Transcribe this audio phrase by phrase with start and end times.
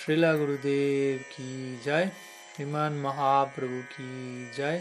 [0.00, 2.10] Srila Gurudev ki jai,
[2.58, 4.80] Iman Mahaprabhu ki jai,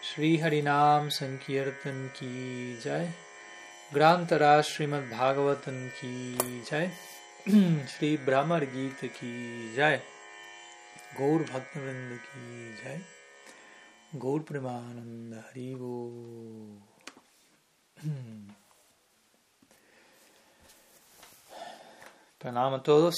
[0.00, 3.08] Sri Harinam Sankirtan ki jai,
[3.92, 6.88] Grantara Srimad Bhagavatam ki jai,
[7.88, 9.32] Sri Brahmar Gita ki
[9.76, 10.00] jai,
[11.18, 12.42] Gaur Bhaktivinoda ki
[12.82, 12.98] jai,
[14.18, 15.94] Gaur Premananda Haribo.
[22.40, 23.16] Pranam a todos.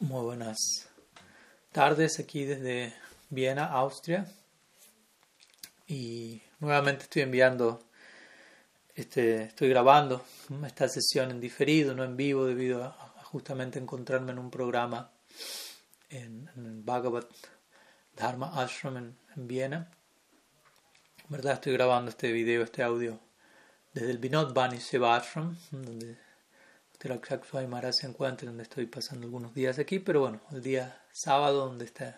[0.00, 0.90] Muy buenas
[1.72, 2.92] tardes aquí desde
[3.30, 4.30] Viena, Austria.
[5.86, 7.82] Y nuevamente estoy enviando,
[8.94, 10.22] este, estoy grabando
[10.66, 12.92] esta sesión en diferido, no en vivo, debido a,
[13.24, 15.10] justamente encontrarme en un programa
[16.10, 17.24] en, el Bhagavad
[18.14, 19.90] Dharma Ashram en, Viena.
[21.24, 23.18] En verdad estoy grabando este video, este audio
[23.94, 25.56] desde el Vinod Bani Seva Ashram,
[26.98, 31.66] Tirakshak Maharaj se encuentra, donde estoy pasando algunos días aquí, pero bueno, el día sábado,
[31.66, 32.14] donde este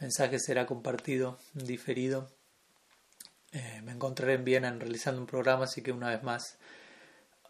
[0.00, 2.30] mensaje será compartido, diferido,
[3.52, 6.58] eh, me encontraré en Viena realizando un programa, así que una vez más,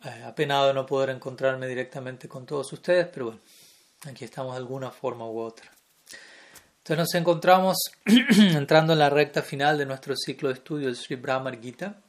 [0.04, 3.40] eh, apenado no poder encontrarme directamente con todos ustedes, pero bueno,
[4.06, 5.70] aquí estamos de alguna forma u otra.
[6.78, 11.14] Entonces nos encontramos entrando en la recta final de nuestro ciclo de estudio del Sri
[11.14, 12.01] Brahmar Gita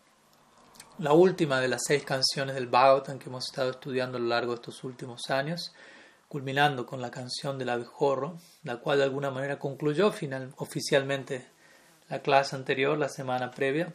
[0.99, 4.51] la última de las seis canciones del Bhagavatam que hemos estado estudiando a lo largo
[4.51, 5.73] de estos últimos años,
[6.27, 11.47] culminando con la canción del abejorro, la cual de alguna manera concluyó final, oficialmente
[12.09, 13.93] la clase anterior, la semana previa,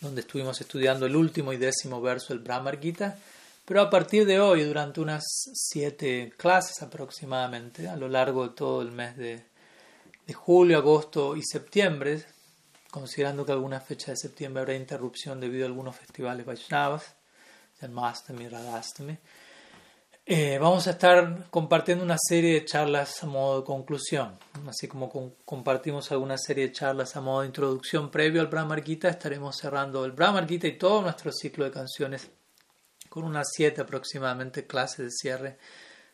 [0.00, 3.18] donde estuvimos estudiando el último y décimo verso del Brahmar Gita,
[3.64, 8.82] pero a partir de hoy, durante unas siete clases aproximadamente, a lo largo de todo
[8.82, 9.44] el mes de,
[10.26, 12.24] de julio, agosto y septiembre,
[12.96, 17.14] considerando que alguna fecha de septiembre habrá interrupción debido a algunos festivales Vaishnavas,
[17.78, 19.18] Janmastami, Radhastami.
[20.24, 25.10] Eh, vamos a estar compartiendo una serie de charlas a modo de conclusión, así como
[25.44, 30.02] compartimos alguna serie de charlas a modo de introducción previo al Brahmar Gita, estaremos cerrando
[30.06, 32.30] el Brahmar Gita y todo nuestro ciclo de canciones
[33.10, 35.58] con unas siete aproximadamente clases de cierre,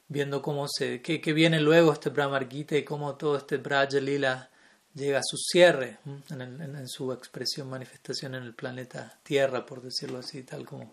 [0.09, 4.01] viendo cómo se, qué, qué viene luego este Brahmar Gita y cómo todo este Braja
[4.01, 4.51] Lila
[4.95, 5.99] llega a su cierre
[6.31, 10.93] en, su expresión, manifestación en el planeta Tierra, por decirlo así, tal como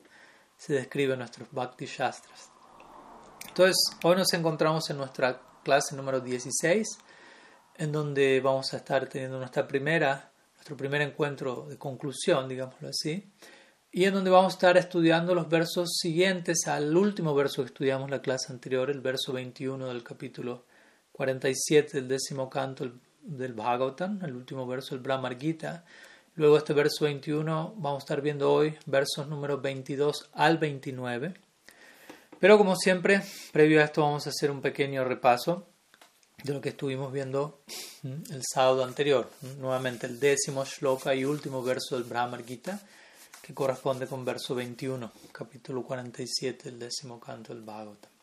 [0.58, 2.50] se describe en nuestros Bhakti Shastras.
[3.48, 6.88] Entonces, hoy nos encontramos en nuestra clase número 16,
[7.78, 13.31] en donde vamos a estar teniendo nuestra primera, nuestro primer encuentro de conclusión, digámoslo así,
[13.92, 18.10] y en donde vamos a estar estudiando los versos siguientes al último verso que estudiamos
[18.10, 20.66] la clase anterior, el verso 21 del capítulo
[21.14, 22.92] 47 del décimo canto,
[23.29, 25.85] del Bhagavatam, el último verso del Brahmar Gita.
[26.35, 31.34] Luego este verso 21 vamos a estar viendo hoy versos números 22 al 29.
[32.39, 35.68] Pero como siempre, previo a esto vamos a hacer un pequeño repaso
[36.44, 37.62] de lo que estuvimos viendo
[38.03, 39.29] el sábado anterior.
[39.57, 42.79] Nuevamente el décimo shloka y último verso del Brahmar Gita,
[43.41, 48.19] que corresponde con verso 21, capítulo 47 del décimo canto del Bhagavatam.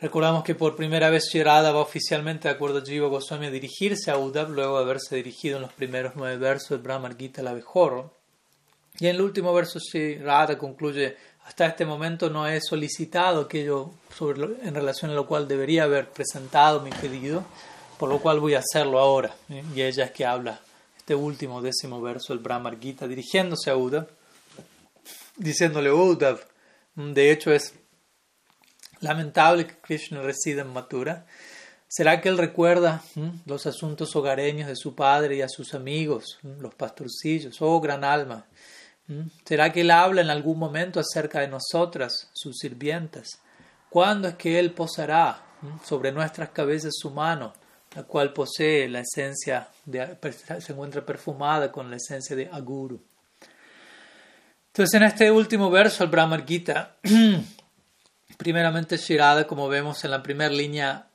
[0.00, 4.10] Recordamos que por primera vez Shirada va oficialmente, de acuerdo a Jiva Goswami, a dirigirse
[4.10, 7.48] a Uddhav luego de haberse dirigido en los primeros nueve versos del Brahmar Gita al
[7.48, 8.12] abejorro.
[8.98, 14.42] Y en el último verso Shirada concluye, hasta este momento no he solicitado aquello sobre
[14.66, 17.44] en relación a lo cual debería haber presentado mi pedido,
[17.96, 19.34] por lo cual voy a hacerlo ahora.
[19.48, 20.60] Y ella es que habla
[20.98, 24.08] este último décimo verso del Brahmar Gita dirigiéndose a Uddhav,
[25.36, 26.40] diciéndole, Uddhav,
[26.96, 27.74] de hecho es
[29.04, 31.26] Lamentable que Krishna resida en Mathura.
[31.86, 33.02] ¿Será que él recuerda
[33.44, 37.60] los asuntos hogareños de su padre y a sus amigos, los pastorcillos?
[37.60, 38.46] Oh, gran alma.
[39.44, 43.42] ¿Será que él habla en algún momento acerca de nosotras, sus sirvientas?
[43.90, 45.38] ¿Cuándo es que él posará
[45.84, 47.52] sobre nuestras cabezas su mano,
[47.94, 53.02] la cual posee la esencia, se encuentra perfumada con la esencia de Aguru?
[54.68, 56.96] Entonces, en este último verso, el Brahmar Gita
[58.36, 61.08] Primeramente, Shirada, como vemos en la primera línea,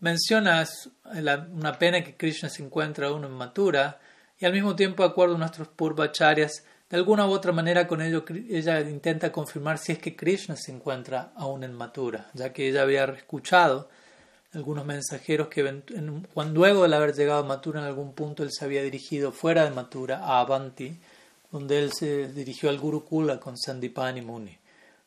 [0.00, 0.66] menciona
[1.52, 4.00] una pena que Krishna se encuentra aún en Mathura
[4.38, 8.02] y al mismo tiempo, de acuerdo a nuestros Purvacharyas, de alguna u otra manera con
[8.02, 12.68] ello ella intenta confirmar si es que Krishna se encuentra aún en Mathura, ya que
[12.68, 13.88] ella había escuchado
[14.52, 15.82] algunos mensajeros que
[16.32, 19.64] cuando luego de haber llegado a Mathura en algún punto él se había dirigido fuera
[19.64, 20.96] de Mathura a Avanti,
[21.50, 24.56] donde él se dirigió al Gurukula con Sandipani Muni.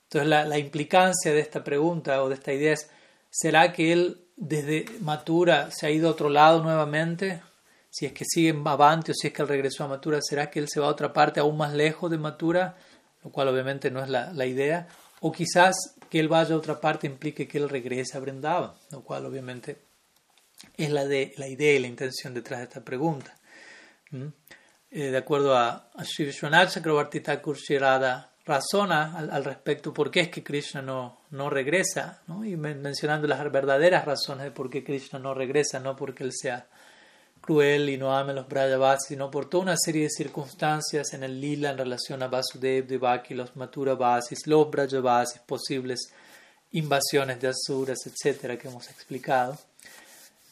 [0.09, 2.89] Entonces la, implicancia de esta pregunta o de esta idea es,
[3.29, 7.41] ¿será que él desde Matura se ha ido a otro lado nuevamente?
[7.89, 10.49] Si es que sigue en Avanti o si es que él regresó a Matura, ¿será
[10.49, 12.77] que él se va a otra parte aún más lejos de Matura?
[13.21, 14.87] Lo cual obviamente no es la, idea.
[15.19, 15.75] O quizás
[16.09, 19.81] que él vaya a otra parte implique que él regrese a Vrindavan, lo cual obviamente
[20.77, 23.35] es la, de, la idea y la intención detrás de esta pregunta.
[24.11, 24.27] ¿Mm?
[24.89, 30.81] Eh, de acuerdo a, Chakrabarti Thakur Shirada, razona al, respecto por qué es que Krishna
[30.81, 32.45] no, no regresa, ¿no?
[32.45, 36.65] y mencionando las verdaderas razones de por qué Krishna no regresa, no porque él sea
[37.41, 41.23] cruel y no ame a los Brajavasis, sino por toda una serie de circunstancias en
[41.23, 46.13] el lila en relación a Vasudev, Devaki, los Maturavasis, los Brajavasis, posibles
[46.71, 49.57] invasiones de Asuras, etcétera, que hemos explicado.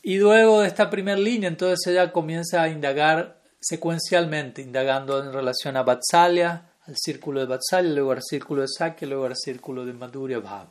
[0.03, 5.75] Y luego de esta primera línea, entonces ella comienza a indagar secuencialmente, indagando en relación
[5.77, 9.93] a Vatsalya, al círculo de Vatsalya, luego al círculo de Sakya, luego al círculo de
[9.93, 10.67] Madhurya Bhav,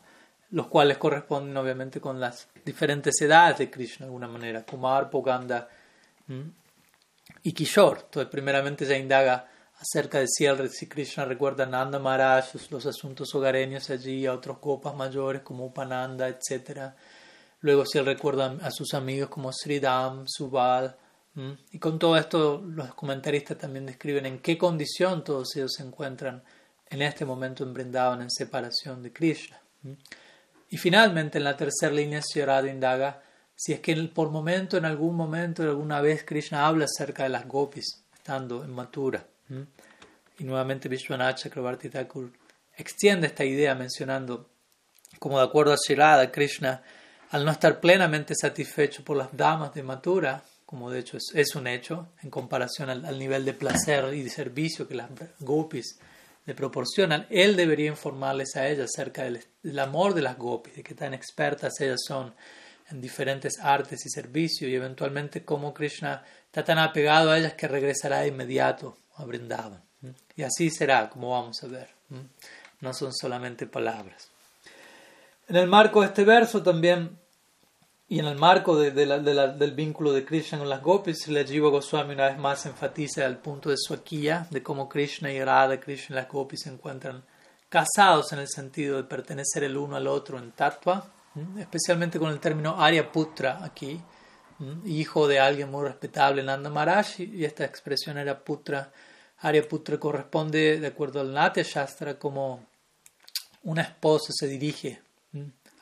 [0.50, 5.68] los cuales corresponden obviamente con las diferentes edades de Krishna de alguna manera, Kumar, Poganda.
[7.42, 12.86] Y Kishore, entonces primeramente ya indaga acerca de si, Krishna recuerda a Nanda Maharaj, los
[12.86, 16.92] asuntos hogareños allí, a otros copas mayores como Upananda, etc.
[17.60, 20.96] Luego si él recuerda a sus amigos como Sridham, Subal.
[21.72, 26.42] Y con todo esto los comentaristas también describen en qué condición todos ellos se encuentran
[26.88, 27.76] en este momento en
[28.20, 29.60] en separación de Krishna.
[30.70, 33.22] Y finalmente en la tercera línea Sri indaga
[33.56, 37.46] si es que por momento, en algún momento, alguna vez Krishna habla acerca de las
[37.46, 39.24] gopis, estando en Mathura.
[40.38, 42.32] Y nuevamente Vishwanath Chakrabarti Thakur
[42.76, 44.50] extiende esta idea mencionando
[45.20, 46.82] como de acuerdo a Shirada, Krishna,
[47.30, 50.42] al no estar plenamente satisfecho por las damas de Mathura,
[50.74, 54.88] como de hecho es, un hecho en comparación al, nivel de placer y de servicio
[54.88, 56.00] que las gopis
[56.46, 60.96] le proporcionan, él debería informarles a ellas acerca del, amor de las gopis, de qué
[60.96, 62.34] tan expertas ellas son
[62.90, 67.68] en diferentes artes y servicios y eventualmente como Krishna está tan apegado a ellas que
[67.68, 69.80] regresará de inmediato a Vrindavan.
[70.34, 71.90] Y así será, como vamos a ver.
[72.80, 74.28] No son solamente palabras.
[75.46, 77.16] En el marco de este verso también,
[78.14, 82.14] y en el marco de, del vínculo de Krishna con las gopis, el Jiva Goswami
[82.14, 86.14] una vez más enfatiza el punto de su Swakiya, de cómo Krishna y Radha, Krishna
[86.14, 87.24] y las gopis se encuentran
[87.68, 91.10] casados en el sentido de pertenecer el uno al otro en tattva
[91.58, 94.00] especialmente con el término Arya Putra aquí,
[94.84, 98.92] hijo de alguien muy respetable, Nanda Maharaj, y esta expresión era Putra.
[99.38, 102.64] Arya Putra corresponde, de acuerdo al Natya Shastra, como
[103.64, 105.02] una esposa se dirige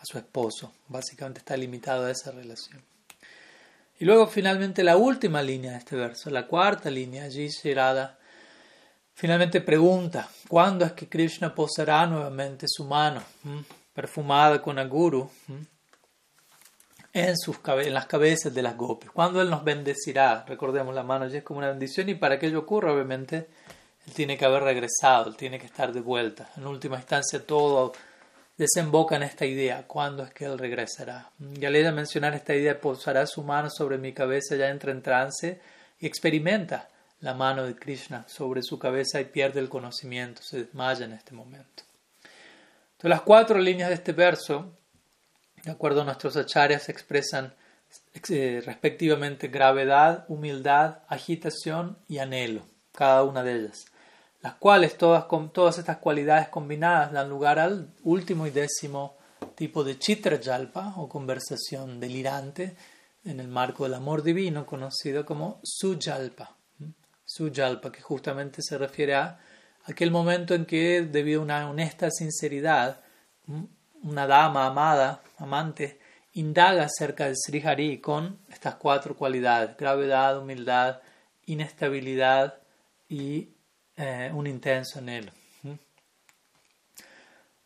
[0.02, 0.72] a su esposo.
[0.88, 2.82] Básicamente está limitado a esa relación.
[3.98, 8.18] Y luego finalmente la última línea de este verso, la cuarta línea, allí Shirada
[9.14, 13.22] finalmente pregunta, ¿cuándo es que Krishna posará nuevamente su mano?
[13.92, 15.30] perfumada con aguru
[17.12, 19.10] en, sus en las cabezas de las gopis.
[19.10, 22.46] Cuando Él nos bendecirá, recordemos la mano ya es como una bendición y para que
[22.46, 23.48] ello ocurra, obviamente,
[24.06, 26.50] Él tiene que haber regresado, Él tiene que estar de vuelta.
[26.56, 27.92] En última instancia, todo
[28.56, 31.30] desemboca en esta idea, ¿cuándo es que Él regresará?
[31.40, 35.02] Y al ella mencionar esta idea, posará su mano sobre mi cabeza, ya entra en
[35.02, 35.60] trance
[35.98, 36.88] y experimenta
[37.20, 41.34] la mano de Krishna sobre su cabeza y pierde el conocimiento, se desmaya en este
[41.34, 41.82] momento
[43.08, 44.72] las cuatro líneas de este verso,
[45.64, 47.54] de acuerdo a nuestros acharyas, expresan
[48.28, 52.62] eh, respectivamente gravedad, humildad, agitación y anhelo,
[52.92, 53.86] cada una de ellas,
[54.42, 59.16] las cuales todas, con todas estas cualidades combinadas dan lugar al último y décimo
[59.54, 62.76] tipo de chitra jalpa o conversación delirante
[63.24, 66.56] en el marco del amor divino conocido como sujalpa.
[67.24, 69.38] Sujalpa, que justamente se refiere a
[69.84, 73.00] aquel momento en que, debido a una honesta sinceridad,
[74.02, 76.00] una dama amada, amante,
[76.34, 81.00] indaga acerca del Sri Hari con estas cuatro cualidades, gravedad, humildad,
[81.46, 82.58] inestabilidad
[83.08, 83.50] y
[83.96, 85.32] eh, un intenso anhelo.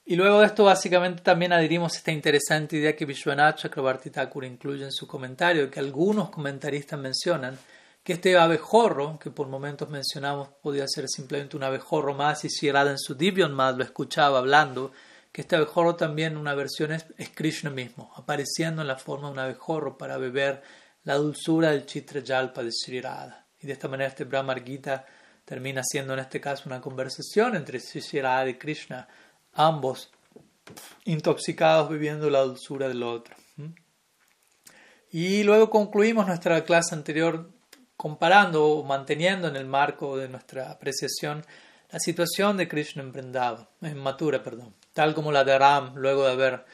[0.09, 4.85] Y luego de esto básicamente también adherimos esta interesante idea que Vishwanath Chakrabarti Thakur incluye
[4.85, 7.59] en su comentario, que algunos comentaristas mencionan,
[8.05, 12.69] que este abejorro, que por momentos mencionamos podía ser simplemente un abejorro más, y si
[12.69, 14.93] en su Divyon más lo escuchaba hablando,
[15.33, 17.05] que este abejorro también una versión es,
[17.35, 20.63] Krishna mismo, apareciendo en la forma de un abejorro para beber
[21.03, 23.45] la dulzura del Chitra Jalpa de Sri Radha.
[23.61, 25.05] Y de esta manera este Brahmar Gita
[25.47, 29.09] termina siendo en este caso una conversación entre Sri Radha y Krishna,
[29.55, 30.11] ambos
[31.05, 33.35] intoxicados bebiendo la dulzura del otro.
[35.11, 37.49] Y luego concluimos nuestra clase anterior
[37.97, 41.47] comparando o manteniendo en el marco de nuestra apreciación
[41.91, 46.25] la situación de Krishna en Vrindavan, en Mathura, perdón, tal como la de Ram luego
[46.25, 46.65] de haber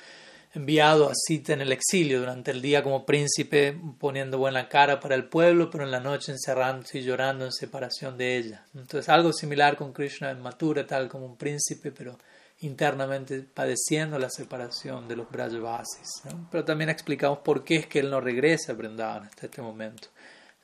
[0.54, 5.14] enviado a Sita en el exilio durante el día como príncipe, poniendo buena cara para
[5.14, 8.64] el pueblo, pero en la noche encerrándose y llorando en separación de ella.
[8.74, 12.18] Entonces algo similar con Krishna en Mathura, tal como un príncipe, pero
[12.60, 16.22] internamente padeciendo la separación de los Brajavasis.
[16.50, 20.08] Pero también explicamos por qué es que él no regresa a Vrindavan hasta este momento.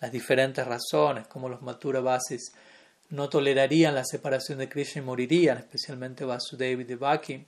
[0.01, 2.53] Las diferentes razones, como los Mathuravasis
[3.11, 7.47] no tolerarían la separación de Krishna y morirían, especialmente Vasudeva y Devaki.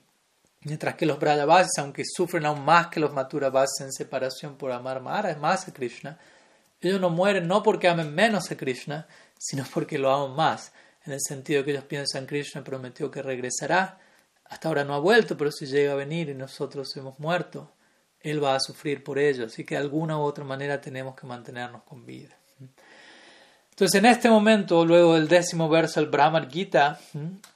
[0.63, 5.01] Mientras que los Brajavasis, aunque sufren aún más que los Mathuravasis en separación por amar
[5.01, 6.19] más a Krishna,
[6.79, 10.71] ellos no mueren no porque amen menos a Krishna, sino porque lo aman más,
[11.05, 13.99] en el sentido que ellos piensan Krishna prometió que regresará
[14.51, 17.71] hasta ahora no ha vuelto, pero si llega a venir y nosotros hemos muerto,
[18.19, 19.45] Él va a sufrir por ello.
[19.45, 22.37] Así que de alguna u otra manera tenemos que mantenernos con vida.
[23.81, 26.99] Entonces, en este momento, luego del décimo verso del Brahmar Gita,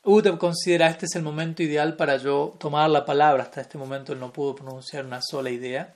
[0.04, 3.44] Uddhav considera este es el momento ideal para yo tomar la palabra.
[3.44, 5.94] Hasta este momento él no pudo pronunciar una sola idea.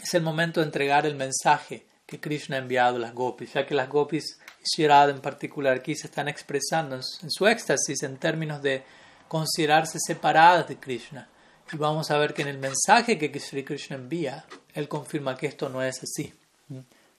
[0.00, 3.66] Es el momento de entregar el mensaje que Krishna ha enviado a las gopis, ya
[3.66, 8.18] que las gopis y Shirada en particular aquí se están expresando en su éxtasis en
[8.18, 8.84] términos de
[9.26, 11.28] considerarse separadas de Krishna.
[11.72, 14.44] Y vamos a ver que en el mensaje que Sri Krishna envía,
[14.74, 16.32] él confirma que esto no es así,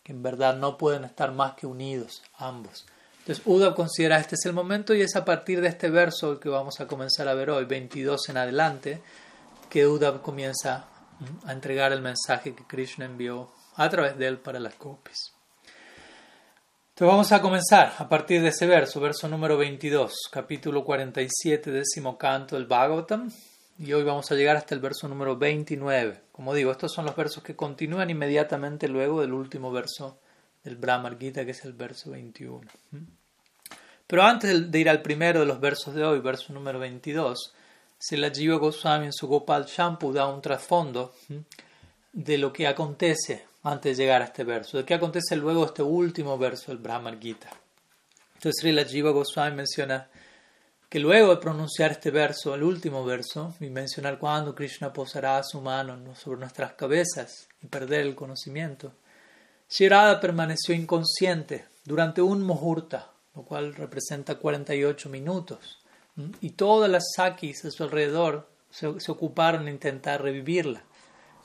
[0.07, 2.85] en verdad no pueden estar más que unidos ambos.
[3.19, 6.49] Entonces Uddhav considera este es el momento y es a partir de este verso que
[6.49, 9.01] vamos a comenzar a ver hoy, 22 en adelante,
[9.69, 10.87] que Uddhav comienza
[11.45, 15.33] a entregar el mensaje que Krishna envió a través de él para las copias.
[16.89, 22.17] Entonces vamos a comenzar a partir de ese verso, verso número 22, capítulo 47, décimo
[22.17, 23.29] canto del Bhagavatam,
[23.79, 26.22] y hoy vamos a llegar hasta el verso número 29.
[26.31, 30.17] Como digo, estos son los versos que continúan inmediatamente luego del último verso
[30.63, 32.62] del Brahmar Gita, que es el verso 21.
[34.07, 37.53] Pero antes de ir al primero de los versos de hoy, verso número 22,
[38.00, 41.13] se la Jiva Goswami en su Gopal Shampoo da un trasfondo
[42.13, 44.77] de lo que acontece antes de llegar a este verso.
[44.77, 47.50] ¿De qué acontece luego este último verso del Brahmar Gita?
[48.36, 50.07] Entonces Srila Jiva Goswami menciona
[50.89, 55.62] que luego de pronunciar este verso, el último verso, y mencionar cuando Krishna posará su
[55.62, 58.94] mano sobre nuestras cabezas y perder el conocimiento,
[59.70, 65.79] Shirada permaneció inconsciente durante un muhurta, lo cual representa 48 minutos,
[66.41, 70.84] y todas las sakis a su alrededor se, ocuparon en intentar revivirla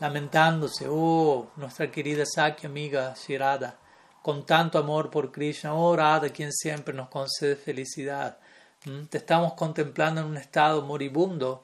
[0.03, 3.79] lamentándose, oh, nuestra querida Sakya amiga Shirada,
[4.21, 8.39] con tanto amor por Krishna, oh Radha, quien siempre nos concede felicidad.
[8.85, 9.05] ¿Mm?
[9.07, 11.63] Te estamos contemplando en un estado moribundo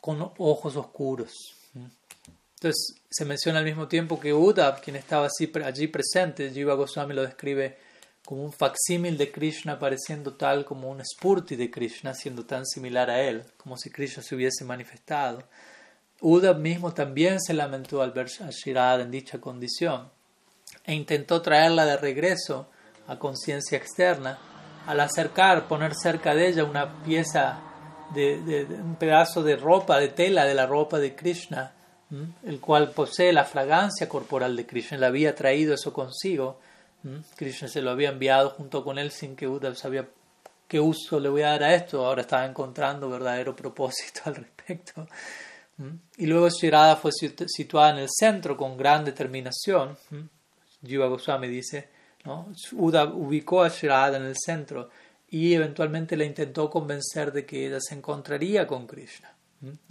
[0.00, 1.32] con ojos oscuros.
[1.74, 1.86] ¿Mm?
[2.54, 5.28] Entonces se menciona al mismo tiempo que Uddhav, quien estaba
[5.64, 7.78] allí presente, Jiva Goswami lo describe
[8.24, 13.08] como un facsímil de Krishna apareciendo tal como un spurti de Krishna, siendo tan similar
[13.08, 15.44] a él, como si Krishna se hubiese manifestado.
[16.20, 20.10] Uddhav mismo también se lamentó al ver a Shirada en dicha condición
[20.84, 22.68] e intentó traerla de regreso
[23.06, 24.38] a conciencia externa
[24.86, 27.60] al acercar, poner cerca de ella una pieza
[28.14, 31.72] de, un pedazo de ropa, de tela de la ropa de Krishna,
[32.44, 34.98] el cual posee la fragancia corporal de Krishna.
[34.98, 36.60] Le había traído eso consigo.
[37.36, 40.08] Krishna se lo había enviado junto con él sin que Uddhav sabía
[40.66, 42.04] qué uso le voy a dar a esto.
[42.04, 45.06] Ahora estaba encontrando verdadero propósito al respecto.
[46.16, 49.96] Y luego Shirada fue situada en el centro con gran determinación.
[50.82, 51.88] Jiva Goswami dice,
[52.26, 52.52] ¿no?
[52.72, 54.90] Uda ubicó a Shirada en el centro
[55.28, 59.32] y eventualmente le intentó convencer de que ella se encontraría con Krishna.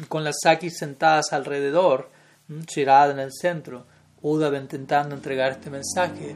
[0.08, 2.12] con las Sakis sentadas alrededor,
[2.68, 3.88] Shirada en el centro,
[4.22, 6.36] Uda intentando entregar este mensaje,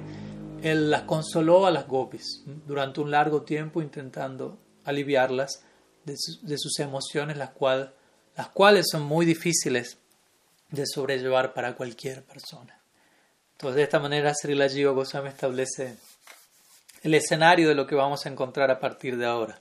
[0.62, 5.64] él las consoló a las gopis durante un largo tiempo intentando aliviarlas
[6.06, 6.16] de,
[6.58, 7.52] sus emociones, las
[8.36, 9.98] las cuales son muy difíciles
[10.70, 12.79] de sobrellevar para cualquier persona.
[13.60, 15.98] Entonces, de esta manera, Srila Jiva Goswami establece
[17.04, 19.60] el escenario de lo que vamos a encontrar a partir de ahora.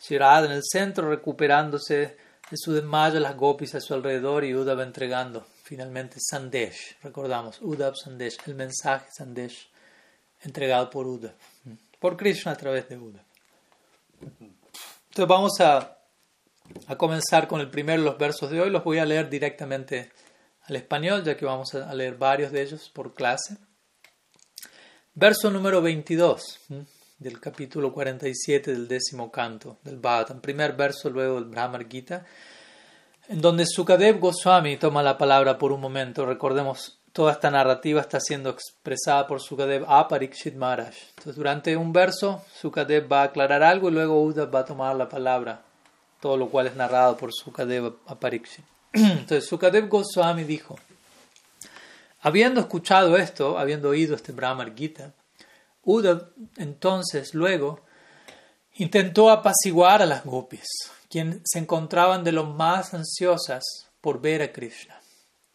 [0.00, 2.16] Shirad en el centro, recuperándose
[2.50, 6.96] de su desmayo, las gopis a su alrededor y Uddhav entregando finalmente Sandesh.
[7.04, 9.68] Recordamos, Uddhav Sandesh, el mensaje Sandesh
[10.40, 11.34] entregado por Uddhav,
[12.00, 13.24] por Krishna a través de Uddhav.
[14.22, 15.96] Entonces, vamos a
[16.88, 18.70] a comenzar con el primero de los versos de hoy.
[18.70, 20.10] Los voy a leer directamente
[20.68, 23.56] al español, ya que vamos a leer varios de ellos por clase.
[25.14, 26.60] Verso número 22
[27.18, 30.40] del capítulo 47 del décimo canto del Bhagavatam.
[30.40, 32.26] Primer verso luego del Brahmar Gita,
[33.28, 36.26] en donde Sukadev Goswami toma la palabra por un momento.
[36.26, 40.94] Recordemos, toda esta narrativa está siendo expresada por Sukadev a Parikshit Maharaj.
[41.10, 44.94] Entonces, durante un verso, Sukadev va a aclarar algo y luego Uddhav va a tomar
[44.96, 45.62] la palabra
[46.20, 48.75] todo lo cual es narrado por Sukadev Aparikshit.
[49.18, 50.78] Entonces Sukadev Goswami dijo,
[52.20, 55.12] habiendo escuchado esto, habiendo oído este Brahmar Gita,
[55.82, 57.82] Uddhav entonces luego
[58.74, 60.66] intentó apaciguar a las gopis,
[61.08, 63.62] quienes se encontraban de lo más ansiosas
[64.00, 64.98] por ver a Krishna.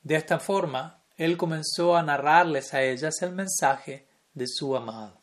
[0.04, 5.20] De esta forma, él comenzó a narrarles a ellas el mensaje de su amado.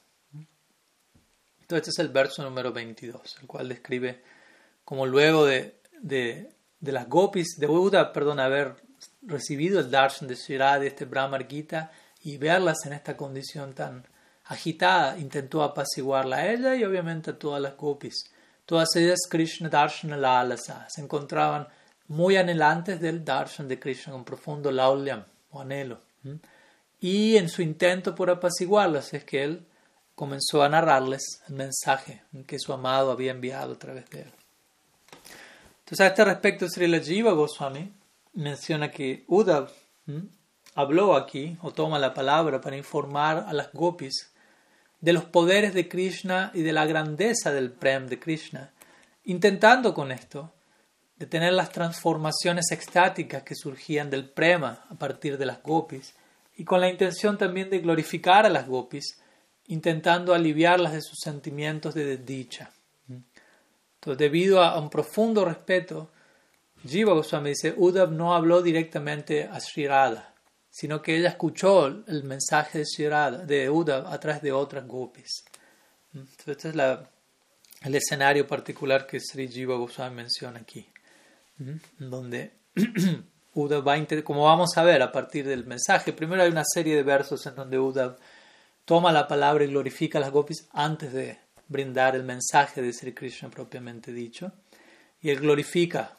[1.60, 4.22] Entonces, este es el verso número 22, el cual describe
[4.84, 5.80] como luego de,
[6.80, 8.76] las gopis, de Buda, perdón, haber
[9.22, 11.90] recibido el darshan de Shirada, de este Brahmar Gita,
[12.22, 14.06] y verlas en esta condición tan
[14.46, 18.30] agitada, intentó apaciguarla a ella y obviamente a todas las gopis.
[18.64, 21.68] Todas ellas Krishna Darshan Lalasa se encontraban
[22.08, 26.00] muy anhelantes del darshan de Krishna, con profundo laulyam o anhelo.
[27.00, 29.66] Y en su intento por apaciguarlas es que él
[30.14, 34.32] comenzó a narrarles el mensaje que su amado había enviado a través de él.
[35.88, 37.90] Entonces, a este respecto, Sri Jiva Goswami
[38.34, 39.70] menciona que Uddhav
[40.74, 44.30] habló aquí, o toma la palabra para informar a las gopis
[45.00, 48.70] de los poderes de Krishna y de la grandeza del Prem de Krishna,
[49.24, 50.52] intentando con esto
[51.16, 56.14] detener las transformaciones extáticas que surgían del Prema a partir de las gopis,
[56.54, 59.22] y con la intención también de glorificar a las gopis,
[59.68, 62.72] intentando aliviarlas de sus sentimientos de desdicha.
[64.16, 66.10] Debido a un profundo respeto,
[66.86, 69.88] Jiva Goswami dice, Uddhav no habló directamente a Sri
[70.70, 73.06] sino que ella escuchó el mensaje de Sri
[73.46, 75.44] de a través de otras gopis.
[76.14, 76.74] Entonces, este es
[77.82, 80.88] el escenario particular que Sri Jiva Goswami menciona aquí,
[81.98, 82.52] donde
[83.54, 86.94] Uddhav va a, como vamos a ver a partir del mensaje, primero hay una serie
[86.94, 88.16] de versos en donde Uddhav
[88.84, 91.38] toma la palabra y glorifica a las gopis antes de
[91.68, 94.52] brindar el mensaje de Sri Krishna propiamente dicho.
[95.20, 96.16] Y él glorifica,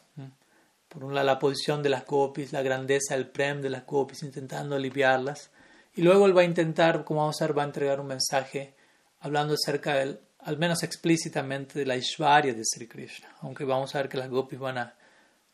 [0.88, 4.22] por un lado, la posición de las gopis, la grandeza, el prem de las gopis,
[4.22, 5.50] intentando aliviarlas.
[5.94, 8.74] Y luego él va a intentar, como vamos a ver, va a entregar un mensaje
[9.20, 13.28] hablando acerca del, al menos explícitamente, de la Ishvarya de Sri Krishna.
[13.40, 14.94] Aunque vamos a ver que las gopis van a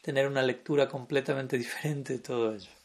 [0.02, 2.75] tener una lectura completamente diferente de todo ello.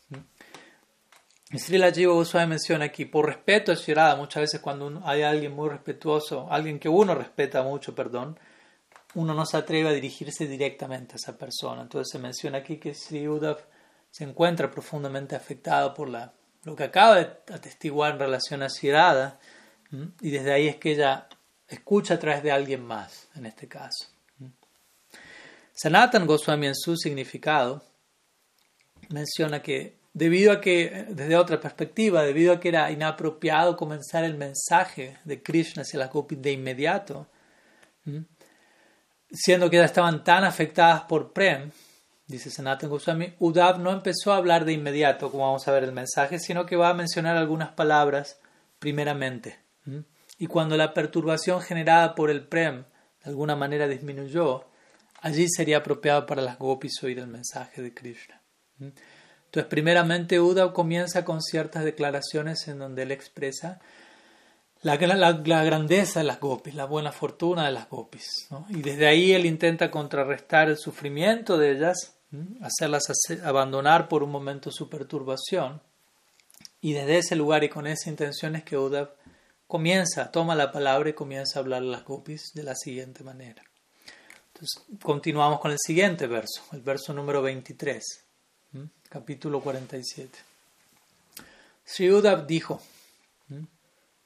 [1.57, 5.69] Srila Jiva Goswami menciona aquí, por respeto a Shirada, muchas veces cuando hay alguien muy
[5.69, 8.39] respetuoso, alguien que uno respeta mucho, perdón,
[9.15, 11.81] uno no se atreve a dirigirse directamente a esa persona.
[11.81, 13.57] Entonces se menciona aquí que Sri Uddhav
[14.09, 17.23] se encuentra profundamente afectado por la, lo que acaba de
[17.53, 19.39] atestiguar en relación a Shirada,
[20.21, 21.27] y desde ahí es que ella
[21.67, 24.07] escucha a través de alguien más, en este caso.
[25.73, 27.83] Sanatan Goswami en su significado
[29.09, 34.35] menciona que debido a que, desde otra perspectiva, debido a que era inapropiado comenzar el
[34.35, 37.27] mensaje de Krishna hacia las gopis de inmediato,
[39.31, 41.71] siendo que ya estaban tan afectadas por Prem,
[42.27, 45.91] dice Sanatan Goswami, Uddhav no empezó a hablar de inmediato, como vamos a ver el
[45.91, 48.39] mensaje, sino que va a mencionar algunas palabras
[48.79, 49.59] primeramente.
[50.37, 52.83] Y cuando la perturbación generada por el Prem
[53.23, 54.65] de alguna manera disminuyó,
[55.21, 58.41] allí sería apropiado para las gopis oír el mensaje de Krishna.
[59.51, 63.81] Entonces, primeramente, Uda comienza con ciertas declaraciones en donde él expresa
[64.81, 68.47] la, grandeza de las gopis, la buena fortuna de las gopis.
[68.69, 72.15] Y desde ahí él intenta contrarrestar el sufrimiento de ellas,
[72.61, 73.03] hacerlas
[73.43, 75.81] abandonar por un momento su perturbación.
[76.79, 79.13] Y desde ese lugar y con esa intención es que Uda
[79.67, 83.63] comienza, toma la palabra y comienza a hablar a las gopis de la siguiente manera.
[84.53, 88.30] Entonces, continuamos con el siguiente verso, el verso número 23
[89.11, 90.39] capítulo 47.
[91.83, 92.09] Sri
[92.47, 92.81] dijo,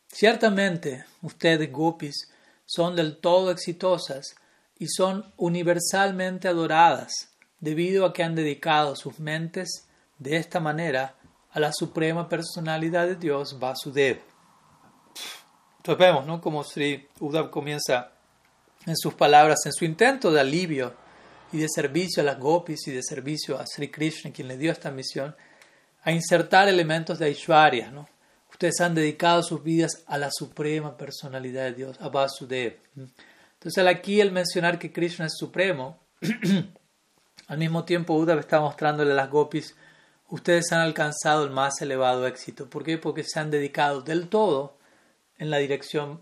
[0.07, 2.31] ciertamente ustedes gopis
[2.67, 4.35] son del todo exitosas
[4.77, 7.11] y son universalmente adoradas
[7.59, 9.87] debido a que han dedicado sus mentes
[10.19, 11.15] de esta manera
[11.49, 14.21] a la suprema personalidad de Dios Vasudev.
[15.77, 16.39] Entonces vemos ¿no?
[16.39, 18.11] como Sri Uddhav comienza
[18.85, 21.04] en sus palabras, en su intento de alivio
[21.55, 24.73] y de servicio a las gopis y de servicio a Sri Krishna, quien le dio
[24.73, 25.33] esta misión,
[26.03, 27.91] a insertar elementos de Aishwarya.
[27.91, 28.09] ¿no?
[28.51, 32.77] Ustedes han dedicado sus vidas a la suprema personalidad de Dios, a Vasudev.
[33.53, 35.97] Entonces aquí el mencionar que Krishna es supremo,
[37.47, 39.75] al mismo tiempo Uddhava está mostrándole a las gopis,
[40.27, 42.69] ustedes han alcanzado el más elevado éxito.
[42.69, 42.97] ¿Por qué?
[42.97, 44.77] Porque se han dedicado del todo
[45.37, 46.21] en la dirección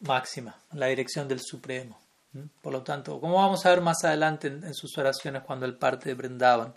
[0.00, 1.98] máxima, en la dirección del supremo.
[2.60, 6.08] Por lo tanto, como vamos a ver más adelante en, sus oraciones cuando él parte
[6.08, 6.74] de Brindavan,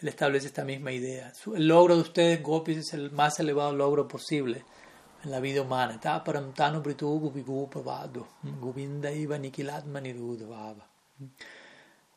[0.00, 1.32] él establece esta misma idea.
[1.54, 4.64] El logro de ustedes, gopis, es el más elevado logro posible
[5.24, 6.00] en la vida humana.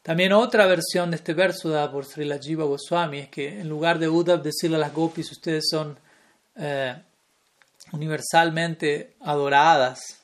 [0.02, 4.00] También otra versión de este verso dada por Srila Jiva Goswami es que en lugar
[4.00, 5.98] de Uddhav decirle a las gopis ustedes son
[6.56, 6.96] eh,
[7.92, 10.22] universalmente adoradas,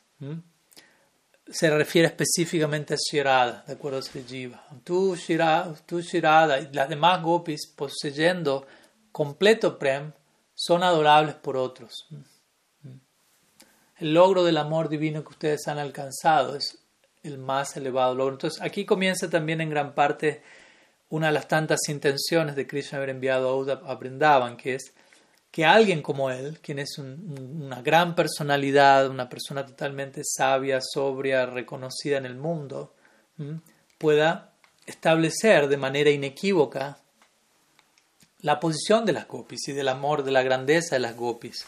[1.52, 4.64] se refiere específicamente a Shirada, de acuerdo a Sri Jiva.
[4.84, 8.68] Tú Shirada, tú Shirada y las demás gopis poseyendo
[9.12, 10.12] completo prem
[10.54, 12.08] son adorables por otros.
[13.98, 16.78] El logro del amor divino que ustedes han alcanzado es
[17.24, 18.34] el más elevado logro.
[18.34, 20.42] Entonces aquí comienza también en gran parte
[21.10, 24.94] una de las tantas intenciones de Krishna haber enviado a Uddhav a Brindavan, que es
[25.52, 32.18] que alguien como él, quien es una gran personalidad, una persona totalmente sabia, sobria, reconocida
[32.18, 32.94] en el mundo,
[33.98, 34.54] pueda
[34.86, 37.00] establecer de manera inequívoca
[38.42, 41.66] la posición de las gopis y del amor, de la grandeza de las gopis,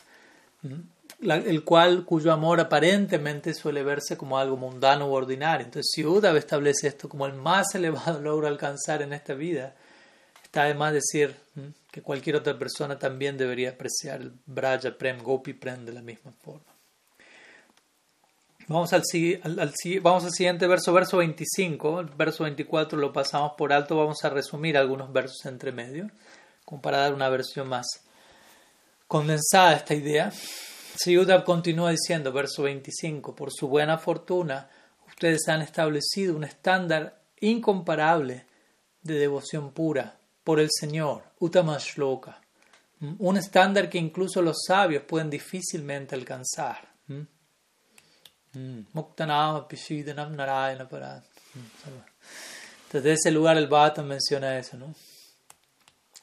[1.22, 5.66] el cual, cuyo amor aparentemente suele verse como algo mundano u ordinario.
[5.66, 9.76] Entonces, si Uddhava establece esto como el más elevado logro alcanzar en esta vida,
[10.52, 11.34] está además decir
[11.90, 16.34] que cualquier otra persona también debería apreciar el Braja Prem, Gopi Prem de la misma
[16.44, 16.66] forma.
[18.68, 19.02] Vamos al,
[19.44, 22.02] al, vamos al siguiente verso, verso 25.
[22.02, 23.96] El verso 24 lo pasamos por alto.
[23.96, 26.12] Vamos a resumir algunos versos entre medio,
[26.66, 27.88] como para dar una versión más
[29.08, 30.34] condensada a esta idea.
[30.98, 34.70] Siyudab continúa diciendo, verso 25, por su buena fortuna,
[35.08, 38.46] ustedes han establecido un estándar incomparable
[39.02, 42.42] de devoción pura por el Señor, Utamashloka,
[43.20, 46.92] un estándar que incluso los sabios pueden difícilmente alcanzar.
[48.94, 50.88] Muktanama Pishidanam Narayana
[52.92, 54.94] Desde ese lugar el Bhattan menciona eso, ¿no?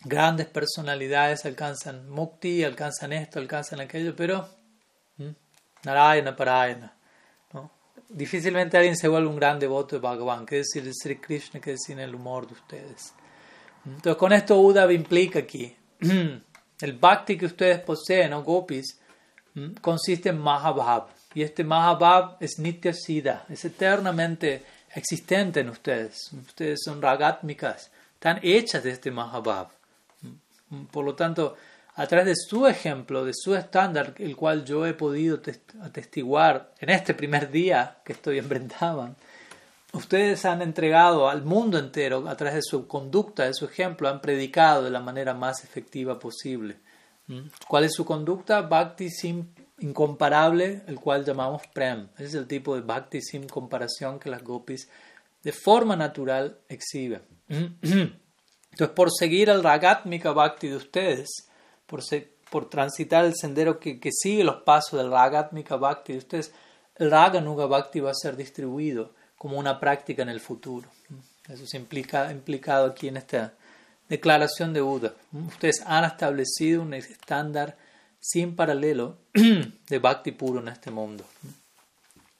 [0.04, 4.48] Grandes personalidades alcanzan mukti, alcanzan esto, alcanzan aquello, pero
[5.84, 6.94] Narayana Parayana.
[7.52, 7.70] ¿no?
[8.08, 11.72] Difícilmente alguien se vuelve un gran devoto de Bhagavan, que decir de Sri Krishna, que
[11.72, 13.12] decir el humor de ustedes.
[13.84, 18.98] Entonces, con esto Uddhava implica aquí el bhakti que ustedes poseen, o gopis,
[19.80, 21.08] consiste en Mahabhav.
[21.34, 24.64] Y este Mahabhav es Nitya Siddha, es eternamente
[24.94, 26.32] existente en ustedes.
[26.32, 29.68] Ustedes son ragatmikas, están hechas de este Mahabhav.
[30.90, 31.56] Por lo tanto,
[31.98, 35.40] a través de su ejemplo, de su estándar, el cual yo he podido
[35.82, 39.16] atestiguar en este primer día que estoy en Brindavan,
[39.98, 44.20] ustedes han entregado al mundo entero, a través de su conducta, de su ejemplo, han
[44.20, 46.78] predicado de la manera más efectiva posible.
[47.26, 47.48] ¿Mm?
[47.66, 48.62] ¿Cuál es su conducta?
[48.62, 52.08] Bhakti sin incomparable, el cual llamamos Prem.
[52.14, 54.88] Ese es el tipo de Bhakti sin comparación que las gopis
[55.42, 57.22] de forma natural exhiben.
[57.48, 61.28] Entonces, por seguir el Ragatmika Bhakti de ustedes,
[61.86, 62.00] por,
[62.50, 66.54] por transitar el sendero que, que, sigue los pasos del Ragatmika Bhakti de ustedes,
[66.96, 70.88] el Raganuga Bhakti va a ser distribuido como una práctica en el futuro.
[71.48, 73.54] Eso es implica, implicado aquí en esta
[74.08, 75.14] declaración de Buda.
[75.32, 77.76] Ustedes han establecido un estándar
[78.20, 81.24] sin paralelo de Bhakti puro en este mundo,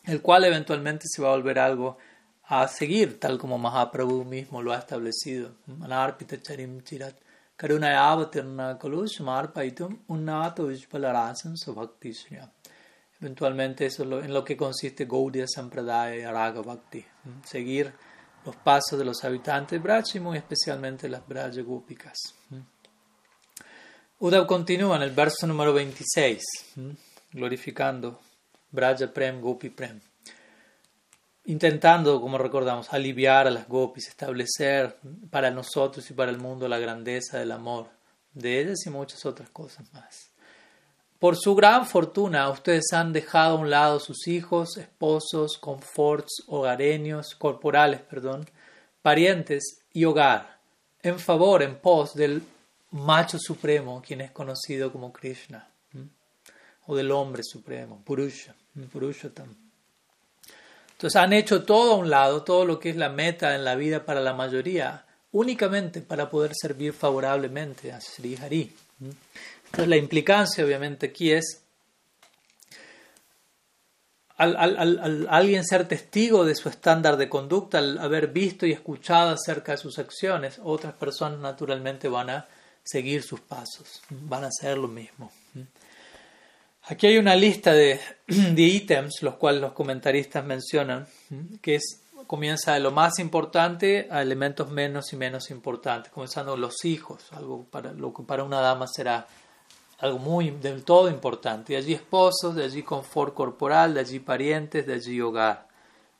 [0.04, 1.96] el cual eventualmente se va a volver algo
[2.44, 5.52] a seguir, tal como Mahaprabhu mismo lo ha establecido.
[5.82, 7.14] Anarpita charim chirat
[7.56, 12.12] karuna avatirna kalush marpaitum unnato vishpalarasan bhakti
[13.20, 17.04] Eventualmente eso es en lo que consiste Gaudiya Sampradaya y Araga Bhakti.
[17.44, 17.92] Seguir
[18.44, 19.80] los pasos de los habitantes
[20.14, 22.16] y muy especialmente las Braja Gópicas.
[24.20, 26.42] Uddhav continúa en el verso número 26,
[27.32, 28.20] glorificando
[28.70, 30.00] Braja Prem, Gopi Prem.
[31.44, 34.98] Intentando, como recordamos, aliviar a las gopis, establecer
[35.30, 37.88] para nosotros y para el mundo la grandeza del amor
[38.34, 40.30] de ellas y muchas otras cosas más.
[41.18, 47.34] Por su gran fortuna, ustedes han dejado a un lado sus hijos, esposos, conforts, hogareños,
[47.34, 48.48] corporales, perdón,
[49.02, 50.58] parientes y hogar,
[51.02, 52.42] en favor, en pos del
[52.92, 55.68] macho supremo, quien es conocido como Krishna,
[56.86, 58.54] o del hombre supremo, Purusha,
[58.92, 59.54] Purushotam.
[60.92, 63.74] Entonces han hecho todo a un lado, todo lo que es la meta en la
[63.74, 68.72] vida para la mayoría, únicamente para poder servir favorablemente a Sri Hari.
[69.68, 71.62] Entonces la implicancia obviamente aquí es
[74.38, 79.72] al, alguien ser testigo de su estándar de conducta, al haber visto y escuchado acerca
[79.72, 82.48] de sus acciones, otras personas naturalmente van a
[82.84, 85.32] seguir sus pasos, van a hacer lo mismo.
[86.84, 91.06] Aquí hay una lista de, de ítems, los cuales los comentaristas mencionan,
[91.60, 96.84] que es, comienza de lo más importante a elementos menos y menos importantes, comenzando los
[96.84, 99.26] hijos, algo para lo que para una dama será
[99.98, 101.72] algo muy del todo importante.
[101.72, 105.68] De allí esposos, de allí confort corporal, de allí parientes, de allí hogar.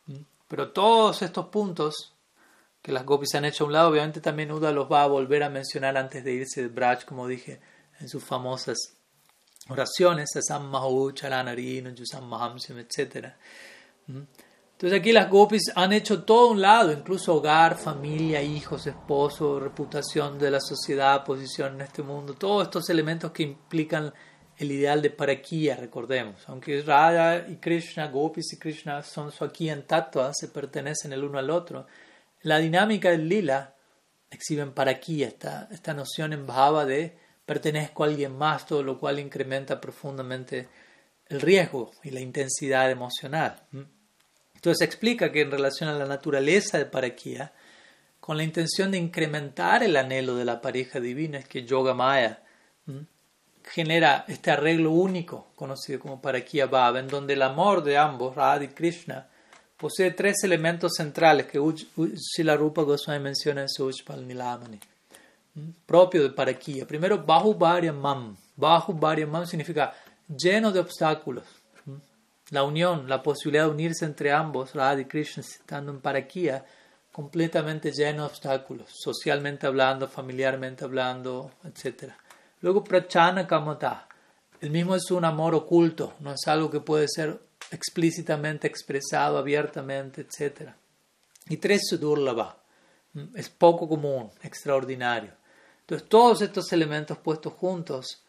[0.07, 0.17] ¿Mm?
[0.49, 2.15] Pero todos estos puntos
[2.83, 5.43] que las gopis han hecho a un lado, obviamente también Uda los va a volver
[5.43, 7.61] a mencionar antes de irse de Braj, como dije
[8.01, 8.95] en sus famosas
[9.69, 12.31] oraciones, Asam Mahu, Yusam
[12.79, 13.35] etc.
[14.79, 20.39] Entonces aquí las gopis han hecho todo un lado, incluso hogar, familia, hijos, esposo, reputación
[20.39, 24.15] de la sociedad, posición en este mundo, todos estos elementos que implican
[24.57, 26.49] el ideal de paraquía, recordemos.
[26.49, 31.25] Aunque Radha y Krishna, gopis y Krishna son su aquí en tatua, se pertenecen el
[31.25, 31.89] uno al otro,
[32.43, 33.75] la dinámica del lila
[34.31, 39.19] exhiben paraquía, esta, esta noción en bhava de pertenezco a alguien más, todo lo cual
[39.19, 40.69] incrementa profundamente
[41.27, 43.67] el riesgo y la intensidad emocional.
[44.59, 47.53] Entonces explica que en relación a la naturaleza de Paraquía,
[48.19, 52.43] con la intención de incrementar el anhelo de la pareja divina, es que Yoga Maya
[53.63, 58.65] genera este arreglo único, conocido como Paraquía Bhava, en donde el amor de ambos, Radha
[58.65, 59.29] y Krishna,
[59.77, 61.61] posee tres elementos centrales que
[62.17, 64.81] Srila Rupa Goswami menciona en su Ujpal Nilamani,
[65.87, 66.85] propio de Paraquía.
[66.85, 67.57] Primero, Bahu
[67.95, 68.37] Mam.
[68.57, 69.95] Bahu Mam significa
[70.27, 71.45] lleno de obstáculos
[72.51, 76.65] la unión, la posibilidad de unirse entre ambos, Radha y Krishna, estando en Parakia,
[77.13, 82.13] completamente lleno de obstáculos, socialmente hablando, familiarmente hablando, etc.
[82.61, 84.09] Luego, Prachana Kamata,
[84.61, 90.23] el mismo es un amor oculto, no es algo que puede ser explícitamente expresado abiertamente,
[90.23, 90.71] etc.
[91.49, 92.59] Y tres, Sudurlava,
[93.35, 95.33] es poco común, extraordinario.
[95.81, 98.23] Entonces, todos estos elementos puestos juntos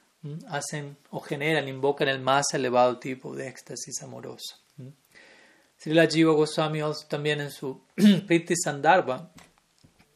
[0.49, 4.57] hacen o generan, invocan el más elevado tipo de éxtasis amoroso.
[5.77, 7.85] Srila Jiva Goswami también en su
[8.27, 9.31] Priti Sandarbha,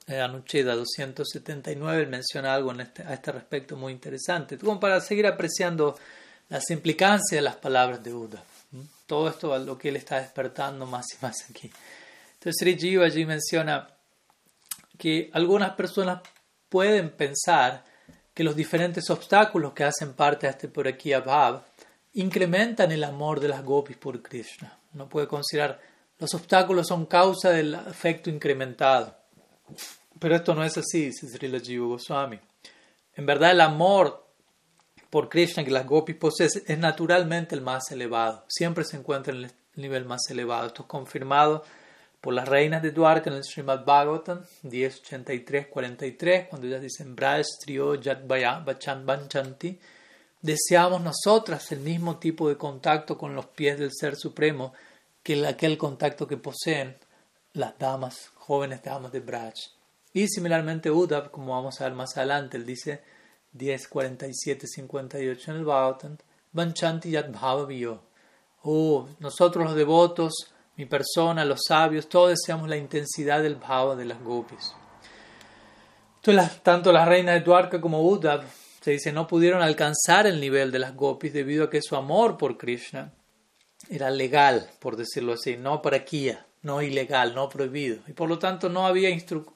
[0.07, 5.97] eh, Anucheda 279, menciona algo este, a este respecto muy interesante, como para seguir apreciando
[6.49, 8.43] las implicancias de las palabras de Uda.
[9.05, 11.71] Todo esto a lo que él está despertando más y más aquí.
[12.33, 13.87] Entonces Sri Jiva allí menciona
[14.97, 16.21] que algunas personas
[16.67, 17.85] pueden pensar
[18.33, 21.63] que los diferentes obstáculos que hacen parte de este por aquí Abhav
[22.13, 24.77] incrementan el amor de las gopis por Krishna.
[24.93, 25.79] Uno puede considerar
[26.19, 29.15] los obstáculos son causa del efecto incrementado.
[30.19, 32.39] Pero esto no es así, dice Srila Jiva Goswami.
[33.15, 34.25] En verdad, el amor
[35.09, 38.45] por Krishna que las gopis poseen es naturalmente el más elevado.
[38.47, 40.67] Siempre se encuentra en el nivel más elevado.
[40.67, 41.65] Esto es confirmado
[42.23, 47.95] por las reinas de Dwarka en el Srimad Bhagavatam 10.83-43, cuando ellas dicen Braj, Trio,
[47.95, 49.77] Yat Bachan Banchanti,
[50.41, 54.71] deseamos nosotras el mismo tipo de contacto con los pies del Ser Supremo
[55.21, 56.95] que aquel contacto que poseen
[57.51, 59.55] las damas, jóvenes damas de Braj.
[60.13, 63.03] Y similarmente Uddhav, como vamos a ver más adelante, él dice
[63.53, 66.17] 10.47-58 en el Bhagavatam,
[66.53, 67.35] Banchanti Yat
[68.61, 74.05] Oh, nosotros los devotos mi persona, los sabios, todos deseamos la intensidad del bhava de
[74.05, 74.73] las gopis.
[76.15, 78.43] Entonces, tanto la reina de Dwarka como Uddhav
[78.81, 82.37] se dice no pudieron alcanzar el nivel de las gopis debido a que su amor
[82.37, 83.13] por Krishna
[83.89, 88.01] era legal, por decirlo así, no para Kia, no ilegal, no prohibido.
[88.07, 89.09] Y por lo tanto no había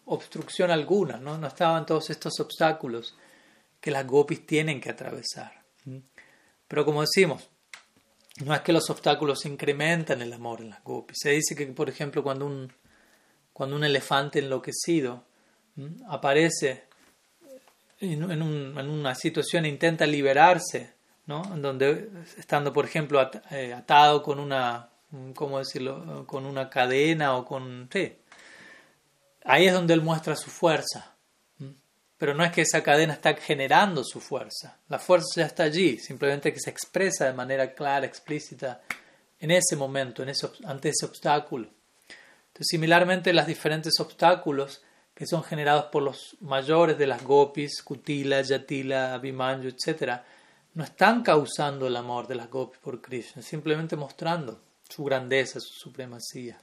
[0.05, 1.37] obstrucción alguna, ¿no?
[1.37, 3.15] no estaban todos estos obstáculos
[3.79, 5.63] que las gopis tienen que atravesar.
[6.67, 7.49] Pero como decimos,
[8.45, 11.17] no es que los obstáculos incrementan el amor en las gopis.
[11.21, 12.71] Se dice que, por ejemplo, cuando un,
[13.53, 15.23] cuando un elefante enloquecido
[16.07, 16.85] aparece
[17.99, 20.93] en, una situación e intenta liberarse,
[21.25, 21.41] ¿no?
[21.41, 23.19] Donde, estando, por ejemplo,
[23.51, 24.89] eh, atado con una,
[25.35, 27.89] ¿cómo decirlo?, con una cadena o con...
[27.91, 28.13] Sí.
[29.43, 31.16] Ahí es donde él muestra su fuerza.
[32.17, 34.79] Pero no es que esa cadena está generando su fuerza.
[34.89, 38.81] La fuerza ya está allí, simplemente que se expresa de manera clara, explícita,
[39.39, 40.23] en ese momento,
[40.65, 41.69] ante ese obstáculo.
[42.47, 44.81] Entonces, similarmente, los diferentes obstáculos
[45.13, 50.21] que son generados por los mayores de las gopis, Kutila, Yatila, Abhimanyu, etc.,
[50.75, 55.73] no están causando el amor de las gopis por Krishna, simplemente mostrando su grandeza, su
[55.73, 56.59] supremacía.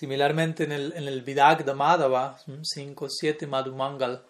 [0.00, 4.22] Similarmente en el, en el Vidagda Madhava 5.7 Madhumangal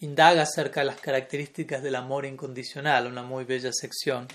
[0.00, 4.26] indaga acerca de las características del amor incondicional, una muy bella sección.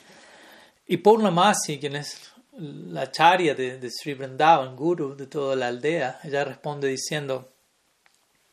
[0.88, 6.22] Y Purnamasi, quien es la charya de, de Sri Vrindavan, guru de toda la aldea,
[6.24, 7.52] ella responde diciendo,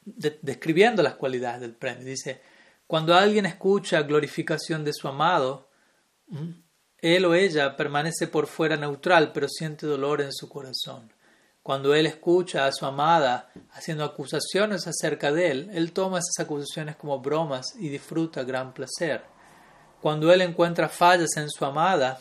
[0.04, 2.40] describiendo las cualidades del premio, dice,
[2.88, 5.68] cuando alguien escucha glorificación de su amado,
[6.98, 11.14] él o ella permanece por fuera neutral, pero siente dolor en su corazón.
[11.66, 16.94] Cuando él escucha a su amada haciendo acusaciones acerca de él, él toma esas acusaciones
[16.94, 19.24] como bromas y disfruta gran placer.
[20.00, 22.20] Cuando él encuentra fallas en su amada,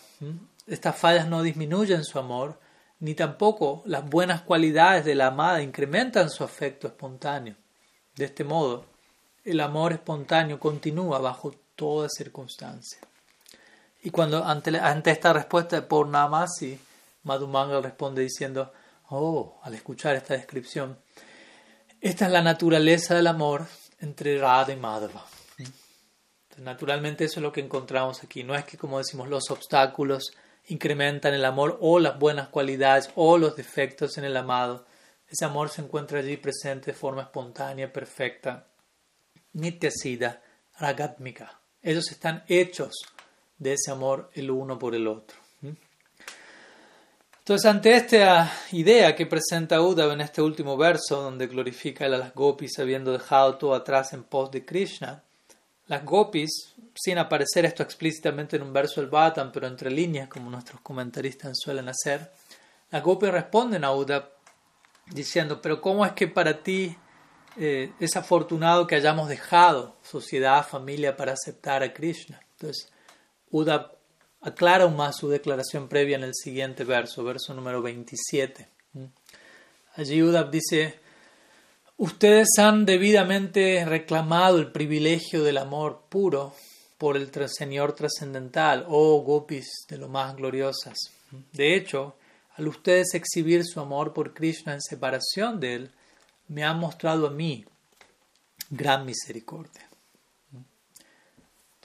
[0.65, 2.60] estas fallas no disminuyen su amor,
[2.99, 7.53] ni tampoco las buenas cualidades de la amada incrementan su afecto espontáneo.
[8.15, 8.86] De este modo,
[9.43, 12.97] el amor espontáneo continúa bajo toda circunstancia.
[14.01, 14.71] Y cuando ante,
[15.12, 16.79] esta respuesta de Purnamasi,
[17.21, 18.73] Madhumangal responde diciendo,
[19.09, 20.99] oh, al escuchar esta descripción,
[22.01, 23.65] esta es la naturaleza del amor
[23.99, 25.25] entre Radha y Madhava.
[26.57, 28.43] Naturalmente eso es lo que encontramos aquí.
[28.43, 30.33] No es que, como decimos, los obstáculos
[30.67, 34.85] incrementan el amor o las buenas cualidades o los defectos en el amado.
[35.27, 38.67] Ese amor se encuentra allí presente de forma espontánea, perfecta,
[39.53, 40.41] nityasida,
[40.79, 41.59] ragatmika.
[41.81, 42.93] Ellos están hechos
[43.57, 45.44] de ese amor el uno por el otro.
[47.45, 52.34] Entonces, ante esta idea que presenta Uddhava en este último verso, donde glorifica a las
[52.34, 55.21] gopis habiendo dejado todo atrás en pos de Krishna,
[55.86, 60.49] las gopis, sin aparecer esto explícitamente en un verso del Bhattan, pero entre líneas, como
[60.49, 62.31] nuestros comentaristas suelen hacer,
[62.89, 64.31] las gopis responden a Uddhava
[65.12, 66.97] diciendo, pero ¿cómo es que para ti
[67.58, 72.41] eh, es afortunado que hayamos dejado sociedad, familia para aceptar a Krishna?
[72.53, 72.91] Entonces,
[73.51, 73.94] Uddhava
[74.45, 78.67] aclara aún más su declaración previa en el siguiente verso, verso número 27.
[79.95, 80.99] Allí Uddhava dice,
[81.97, 86.53] ustedes han debidamente reclamado el privilegio del amor puro
[86.99, 90.95] por el Señor trascendental, oh gopis de lo más gloriosas.
[91.51, 92.15] De hecho,
[92.55, 95.91] al ustedes exhibir su amor por Krishna en separación de él,
[96.47, 97.65] me han mostrado a mí
[98.69, 99.89] gran misericordia.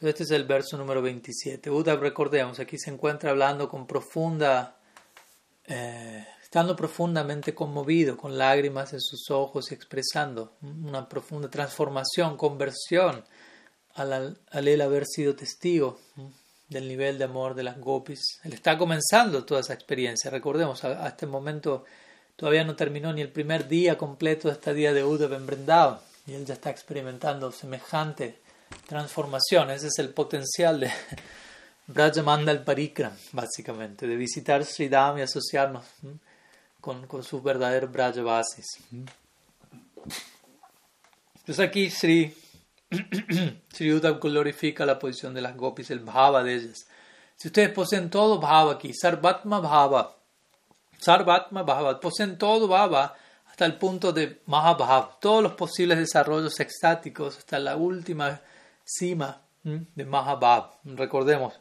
[0.01, 1.69] Entonces este es el verso número 27.
[1.69, 4.79] Buda, recordemos, aquí se encuentra hablando con profunda,
[5.67, 13.23] eh, estando profundamente conmovido, con lágrimas en sus ojos y expresando una profunda transformación, conversión
[13.93, 16.01] al, él haber sido testigo
[16.71, 18.41] del nivel de amor de las gopis.
[18.45, 20.31] Él está comenzando toda esa experiencia.
[20.31, 21.85] Recordemos, a, este momento
[22.37, 25.47] todavía no terminó ni el primer día completo de esta día de Uddhava en
[26.27, 28.41] y él ya está experimentando semejante
[28.87, 29.71] transformación.
[29.71, 30.91] Ese es el potencial de
[31.87, 35.85] Brajamandal Parikram, básicamente, de visitar Sridham y asociarnos
[36.81, 38.67] con, con sus verdaderos Brajavasis.
[41.37, 42.35] Entonces aquí Sri,
[43.73, 46.87] Sri Uddhav glorifica la posición de las gopis, el bhava de ellas.
[47.37, 50.17] Si ustedes poseen todo bhava aquí, sarvatma bhava,
[50.99, 57.39] sarvatma bhava, poseen todo bhava hasta el punto de mahabhav, todos los posibles desarrollos extáticos,
[57.39, 58.41] hasta la última
[58.91, 60.71] cima de Mahabhav.
[60.85, 61.55] Recordemos,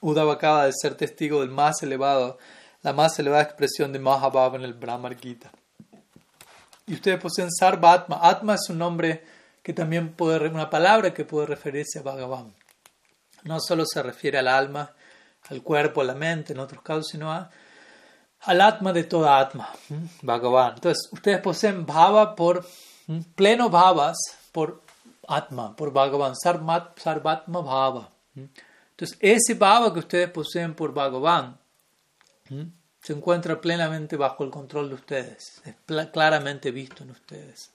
[0.00, 2.38] Uddhava acaba de ser testigo del más elevado,
[2.82, 5.50] la más elevada expresión de Mahabhav en el Brahmar Gita.
[6.86, 8.20] Y ustedes poseen Sarva Atma.
[8.22, 9.24] Atma es un nombre
[9.62, 12.54] que también puede, una palabra que puede referirse a Bhagavan.
[13.42, 14.92] No solo se refiere al alma,
[15.48, 17.50] al cuerpo, a la mente, en otros casos, sino a,
[18.42, 19.72] al Atma de toda Atma,
[20.22, 20.74] Bhagavan.
[20.74, 22.64] Entonces, ustedes poseen Bhava por
[23.34, 24.18] pleno Bhavas,
[24.52, 24.85] por
[25.28, 28.10] Atma, por Bhagavan, Sarvatma Bhava.
[28.34, 31.58] Entonces, ese Bhava que ustedes poseen por Bhagavan
[33.02, 35.74] se encuentra plenamente bajo el control de ustedes, es
[36.12, 37.70] claramente visto en ustedes.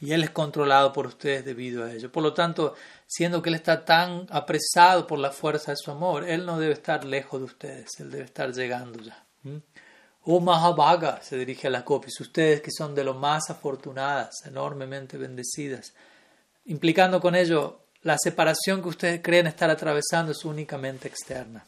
[0.00, 2.12] Y Él es controlado por ustedes debido a ello.
[2.12, 2.74] Por lo tanto,
[3.06, 6.74] siendo que Él está tan apresado por la fuerza de su amor, Él no debe
[6.74, 9.24] estar lejos de ustedes, Él debe estar llegando ya.
[10.22, 15.16] Oh Mahabhaga, se dirige a las copias, ustedes que son de lo más afortunadas, enormemente
[15.16, 15.92] bendecidas
[16.66, 21.64] implicando con ello la separación que ustedes creen estar atravesando es únicamente externa.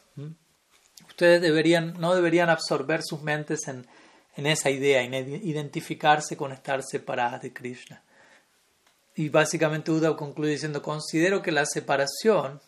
[1.08, 3.86] Ustedes deberían, no deberían absorber sus mentes en,
[4.36, 8.02] en esa idea, en identificarse con estar separadas de Krishna.
[9.14, 12.60] Y básicamente Uddhav concluye diciendo, considero que la separación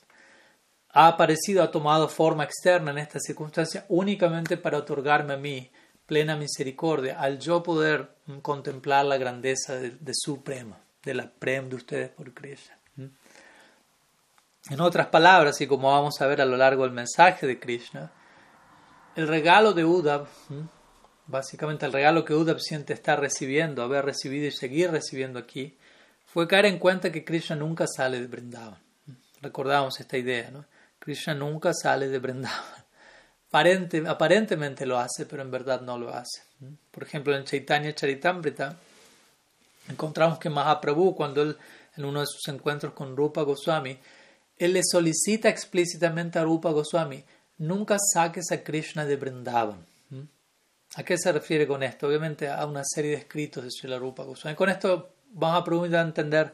[0.90, 5.70] ha aparecido, ha tomado forma externa en esta circunstancia únicamente para otorgarme a mí
[6.06, 8.08] plena misericordia, al yo poder
[8.40, 12.76] contemplar la grandeza de, de Suprema de la prem de ustedes por Krishna.
[14.68, 18.12] En otras palabras, y como vamos a ver a lo largo del mensaje de Krishna,
[19.16, 20.28] el regalo de Uddhav,
[21.26, 25.78] básicamente el regalo que Uddhav siente estar recibiendo, haber recibido y seguir recibiendo aquí,
[26.26, 28.78] fue caer en cuenta que Krishna nunca sale de Vrindavan.
[29.40, 30.50] Recordamos esta idea.
[30.98, 32.84] Krishna nunca sale de Vrindavan.
[34.06, 36.42] aparentemente lo hace, pero en verdad no lo hace.
[36.90, 38.76] Por ejemplo, en Chaitanya Charitamrita,
[39.88, 41.56] encontramos que Mahaprabhu, cuando él,
[41.96, 43.98] en uno de sus encuentros con Rupa Goswami,
[44.56, 47.24] él le solicita explícitamente a Rupa Goswami,
[47.58, 49.84] nunca saques a Krishna de Vrindavan.
[50.10, 50.22] ¿Mm?
[50.96, 52.08] ¿A qué se refiere con esto?
[52.08, 54.56] Obviamente a una serie de escritos de Srila Rupa Goswami.
[54.56, 56.52] Con esto vamos a preguntar a entender,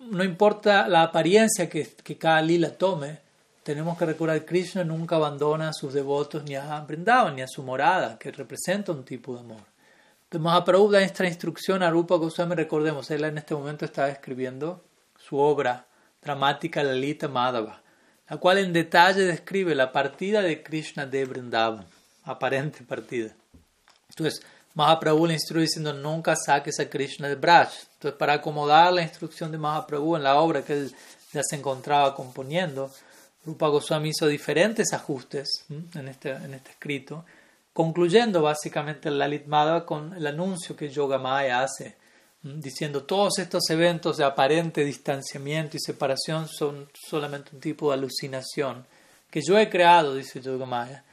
[0.00, 3.18] no importa la apariencia que, que cada lila tome,
[3.62, 7.48] tenemos que recordar que Krishna nunca abandona a sus devotos ni a Vrindavan, ni a
[7.48, 9.73] su morada, que representa un tipo de amor.
[10.38, 14.84] Mahaprabhu da esta instrucción a Rupa Goswami, recordemos, él en este momento estaba escribiendo
[15.18, 15.86] su obra
[16.22, 17.82] dramática Lalita Madhava,
[18.28, 21.86] la cual en detalle describe la partida de Krishna de Vrindavan,
[22.24, 23.34] aparente partida.
[24.08, 24.42] Entonces,
[24.74, 27.70] Mahaprabhu le instruye diciendo nunca saques a Krishna de Braj.
[27.94, 30.94] Entonces, para acomodar la instrucción de Mahaprabhu en la obra que él
[31.32, 32.90] ya se encontraba componiendo,
[33.44, 37.24] Rupa Goswami hizo diferentes ajustes en este, en este escrito,
[37.74, 41.96] concluyendo básicamente el Lalit Madhava con el anuncio que Yogamaya hace,
[42.40, 48.86] diciendo todos estos eventos de aparente distanciamiento y separación son solamente un tipo de alucinación
[49.30, 51.04] que yo he creado, dice Yogamaya,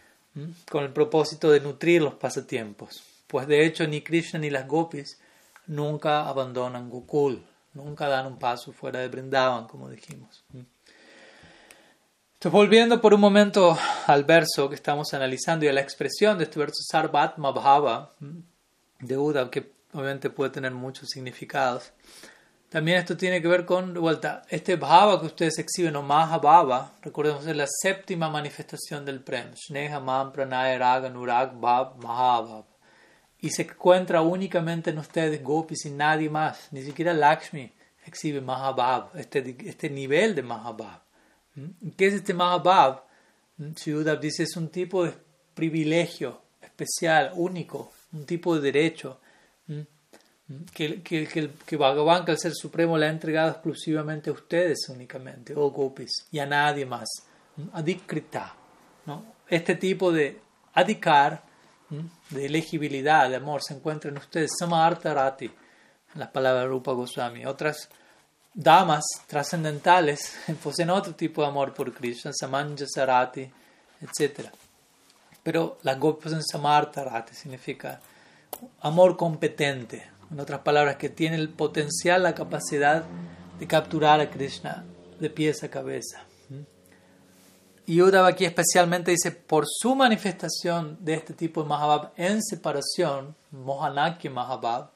[0.69, 3.03] con el propósito de nutrir los pasatiempos.
[3.25, 5.19] Pues de hecho ni Krishna ni las gopis
[5.65, 7.43] nunca abandonan Gokul,
[7.73, 10.43] nunca dan un paso fuera de Brindavan, como dijimos.
[12.41, 13.77] Entonces, volviendo por un momento
[14.07, 18.15] al verso que estamos analizando y a la expresión de este verso Sarvatma Bhava
[18.99, 21.93] de Uddhav, que obviamente puede tener muchos significados.
[22.67, 26.93] También esto tiene que ver con, de vuelta, este Bhava que ustedes exhiben, o Mahabhava,
[27.03, 32.65] recordemos, es la séptima manifestación del Prem, Sneha Man Pranaya Raga Nurag Bhav Mahabhav.
[33.37, 37.71] Y se encuentra únicamente en ustedes, Gopis, y nadie más, ni siquiera Lakshmi
[38.03, 41.10] exhibe Mahabhav, este, este nivel de Mahabhav.
[41.55, 41.89] ¿Mm?
[41.97, 43.03] ¿Qué es este Mahabhav?
[43.57, 43.71] ¿Mm?
[43.87, 45.13] Uddhav dice es un tipo de
[45.53, 49.19] privilegio especial, único, un tipo de derecho
[49.67, 49.81] ¿Mm?
[50.73, 54.89] que, que, que, que Bhagavan, que el Ser Supremo, le ha entregado exclusivamente a ustedes
[54.89, 57.07] únicamente, o oh gopis, y a nadie más.
[57.73, 58.55] Adikrita.
[59.05, 59.25] ¿no?
[59.47, 60.39] Este tipo de
[60.73, 61.43] adikar,
[62.29, 64.51] de elegibilidad, de amor, se encuentra en ustedes.
[64.57, 65.51] Samartarati,
[66.15, 67.45] las palabras de Rupa Goswami.
[67.45, 67.89] Otras
[68.53, 70.33] damas trascendentales
[70.63, 73.49] poseen otro tipo de amor por Krishna, Samanja Sarati,
[74.01, 74.49] etc.
[75.43, 77.99] Pero las gopis poseen Samartarati, significa
[78.81, 80.09] amor competente.
[80.31, 83.03] En otras palabras, que tiene el potencial, la capacidad
[83.59, 84.85] de capturar a Krishna
[85.19, 86.23] de pies a cabeza.
[87.85, 93.35] Y Uddhava aquí especialmente dice, por su manifestación de este tipo de Mahabhab en separación,
[93.51, 94.91] Mohanakya Mahabhab,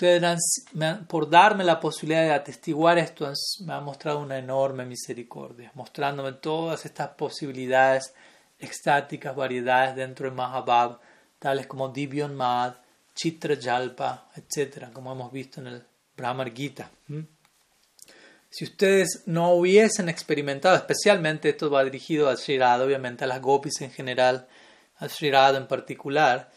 [0.00, 0.64] Ustedes
[1.08, 3.30] por darme la posibilidad de atestiguar esto,
[3.66, 8.14] me han mostrado una enorme misericordia, mostrándome todas estas posibilidades
[8.58, 10.98] extáticas, variedades dentro de Mahabhab,
[11.38, 12.76] tales como Divyon Mad,
[13.14, 15.84] Chitra Jalpa, etc., como hemos visto en el
[16.16, 16.90] Brahmar Gita.
[18.48, 23.82] Si ustedes no hubiesen experimentado, especialmente esto va dirigido a Sri obviamente a las gopis
[23.82, 24.48] en general,
[24.96, 26.50] a Sri en particular,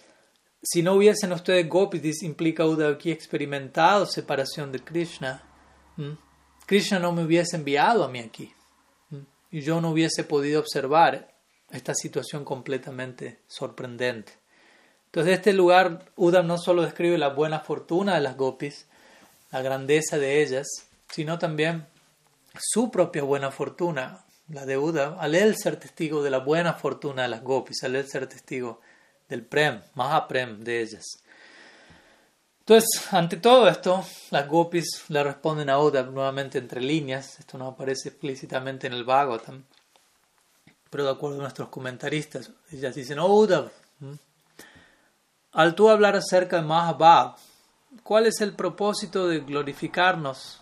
[0.64, 5.43] si no hubiesen ustedes gopis, implica Uddhav aquí experimentado separación de Krishna,
[6.66, 8.53] Krishna no me hubiese enviado a mí aquí.
[9.51, 11.36] Y yo no hubiese podido observar
[11.70, 14.34] esta situación completamente sorprendente.
[15.07, 18.88] Entonces, de este lugar, Uddhav no solo describe la buena fortuna de las gopis,
[19.51, 20.66] la grandeza de ellas,
[21.09, 21.86] sino también
[22.57, 27.24] su propia buena fortuna, la de Uddhav, al él ser testigo de la buena fortuna
[27.24, 28.80] de las gopis, al él ser testigo
[29.28, 31.04] del Prem, Mahaprem de ellas.
[32.60, 37.68] Entonces, ante todo esto, las gopis le responden a Oda nuevamente entre líneas, esto no
[37.68, 39.64] aparece explícitamente en el Bhagavatam,
[40.90, 43.46] pero de acuerdo a nuestros comentaristas, ellas dicen, oh
[45.54, 47.36] al tú hablar acerca de Mahabhav,
[48.02, 50.62] ¿cuál es el propósito de glorificarnos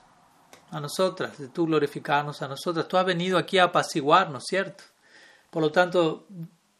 [0.69, 2.87] a nosotras, de tú glorificarnos a nosotras?
[2.87, 4.83] Tú has venido aquí a apaciguarnos, ¿cierto?
[5.49, 6.27] Por lo tanto,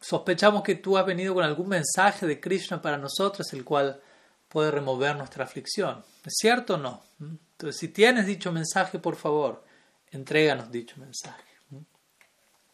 [0.02, 4.02] sospechamos que tú has venido con algún mensaje de Krishna para nosotros, el cual
[4.50, 6.04] puede remover nuestra aflicción.
[6.26, 7.02] ¿Es cierto o no?
[7.20, 7.36] ¿Mm?
[7.52, 9.64] Entonces, si tienes dicho mensaje, por favor,
[10.12, 11.44] entréganos dicho mensaje.
[11.70, 11.78] ¿Mm?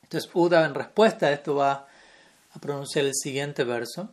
[0.03, 1.88] Entonces, Uda en respuesta a esto va
[2.51, 4.09] a pronunciar el siguiente verso,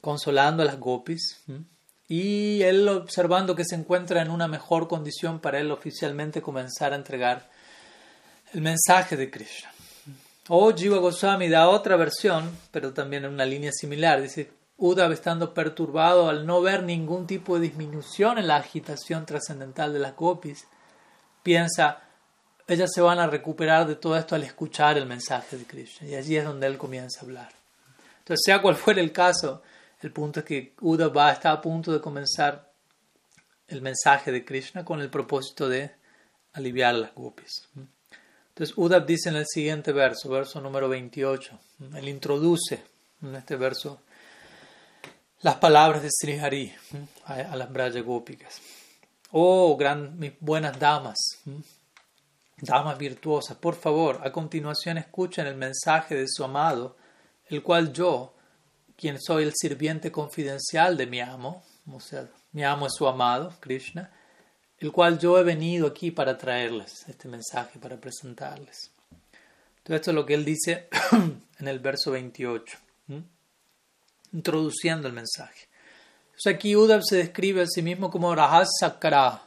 [0.00, 1.62] consolando a las gopis, ¿Mm?
[2.06, 6.96] y él observando que se encuentra en una mejor condición para él oficialmente comenzar a
[6.96, 7.50] entregar
[8.52, 9.73] el mensaje de Krishna.
[10.48, 14.20] O Jiva Goswami da otra versión, pero también en una línea similar.
[14.20, 19.92] Dice, Uddhav estando perturbado al no ver ningún tipo de disminución en la agitación trascendental
[19.92, 20.66] de las gopis,
[21.42, 22.02] piensa,
[22.66, 26.08] ellas se van a recuperar de todo esto al escuchar el mensaje de Krishna.
[26.08, 27.52] Y allí es donde él comienza a hablar.
[28.18, 29.62] Entonces, sea cual fuera el caso,
[30.00, 32.70] el punto es que Uddhav está a punto de comenzar
[33.68, 35.94] el mensaje de Krishna con el propósito de
[36.52, 37.68] aliviar las gopis.
[38.54, 41.58] Entonces Uddhav dice en el siguiente verso, verso número 28,
[41.96, 42.84] él introduce
[43.20, 44.02] en este verso
[45.40, 46.72] las palabras de Sri Hari
[47.24, 48.04] a, las Braya.
[49.32, 51.18] Oh, gran, mis buenas damas,
[52.58, 56.96] damas virtuosas, por favor, a continuación escuchen el mensaje de su amado,
[57.48, 58.34] el cual yo,
[58.96, 63.52] quien soy el sirviente confidencial de mi amo, o sea, mi amo es su amado,
[63.58, 64.12] Krishna,
[64.84, 68.90] el cual yo he venido aquí para traerles este mensaje, para presentarles.
[69.82, 70.88] Todo esto es lo que él dice
[71.58, 72.76] en el verso 28,
[74.34, 75.68] introduciendo el mensaje.
[76.26, 79.40] Entonces aquí Uddhav se describe a sí mismo como Rahasakara.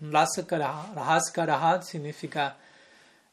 [0.00, 2.56] Rahaskaraha significa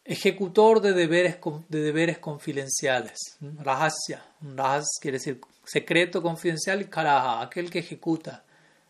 [0.03, 1.37] ejecutor de deberes,
[1.69, 3.37] de deberes confidenciales.
[3.59, 4.25] Rahasya.
[4.55, 8.43] Rahas quiere decir secreto confidencial y Karaha, aquel que ejecuta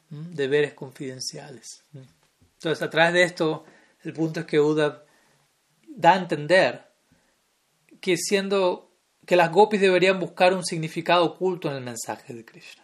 [0.09, 1.83] deberes confidenciales.
[2.63, 3.65] Entonces, a través de esto,
[4.03, 5.03] el punto es que Uddhav
[5.85, 6.87] da a entender
[7.99, 8.89] que siendo
[9.25, 12.83] que las gopis deberían buscar un significado oculto en el mensaje de Krishna.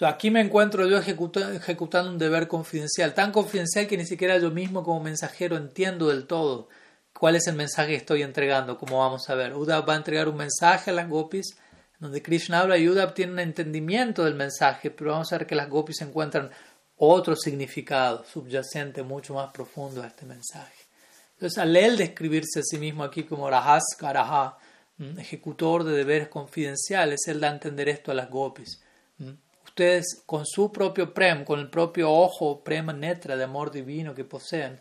[0.00, 4.82] aquí me encuentro yo ejecutando un deber confidencial, tan confidencial que ni siquiera yo mismo
[4.82, 6.68] como mensajero entiendo del todo
[7.12, 9.54] cuál es el mensaje que estoy entregando, como vamos a ver.
[9.54, 11.56] Uddhav va a entregar un mensaje a las gopis,
[12.00, 15.54] donde Krishna habla y Uddhav tiene un entendimiento del mensaje, pero vamos a ver que
[15.54, 16.50] las gopis encuentran
[16.96, 20.74] otro significado subyacente mucho más profundo a este mensaje.
[21.34, 24.56] Entonces, al él describirse a sí mismo aquí como Rahas Karaha,
[25.18, 28.80] ejecutor de deberes confidenciales, él da a entender esto a las gopis.
[29.64, 34.24] Ustedes, con su propio prem, con el propio ojo, prema netra de amor divino que
[34.24, 34.80] poseen,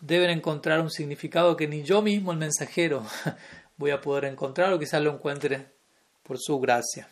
[0.00, 3.04] deben encontrar un significado que ni yo mismo, el mensajero,
[3.76, 5.66] voy a poder encontrar o quizás lo encuentre
[6.22, 7.08] por su gracia.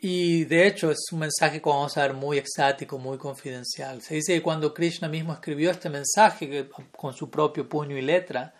[0.00, 4.00] Y de hecho es un mensaje, como vamos a ver, muy exático, muy confidencial.
[4.00, 8.54] Se dice que cuando Krishna mismo escribió este mensaje con su propio puño y letra,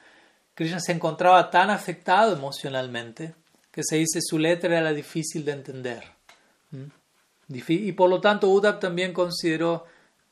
[0.55, 3.35] Krishna se encontraba tan afectado emocionalmente
[3.71, 6.03] que se dice su letra era difícil de entender.
[7.49, 9.87] Y por lo tanto Uddhav también consideró,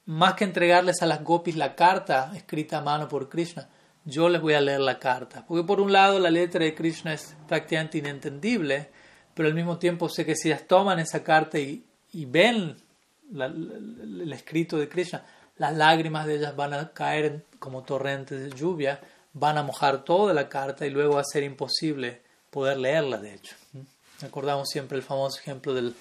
[0.06, 3.68] más que entregarles a las gopis la carta escrita a mano por Krishna,
[4.04, 5.44] yo les voy a leer la carta.
[5.46, 8.90] Porque por un lado la letra de Krishna es prácticamente inentendible,
[9.36, 11.84] pero al mismo tiempo sé que si ellas toman esa carta y,
[12.14, 12.74] ven
[13.30, 15.26] el escrito de Krishna,
[15.58, 18.98] las lágrimas de ellas van a caer como torrentes de lluvia,
[19.34, 23.34] van a mojar toda la carta y luego va a ser imposible poder leerla, de
[23.34, 23.54] hecho.
[24.22, 25.94] Recordamos siempre el famoso ejemplo del,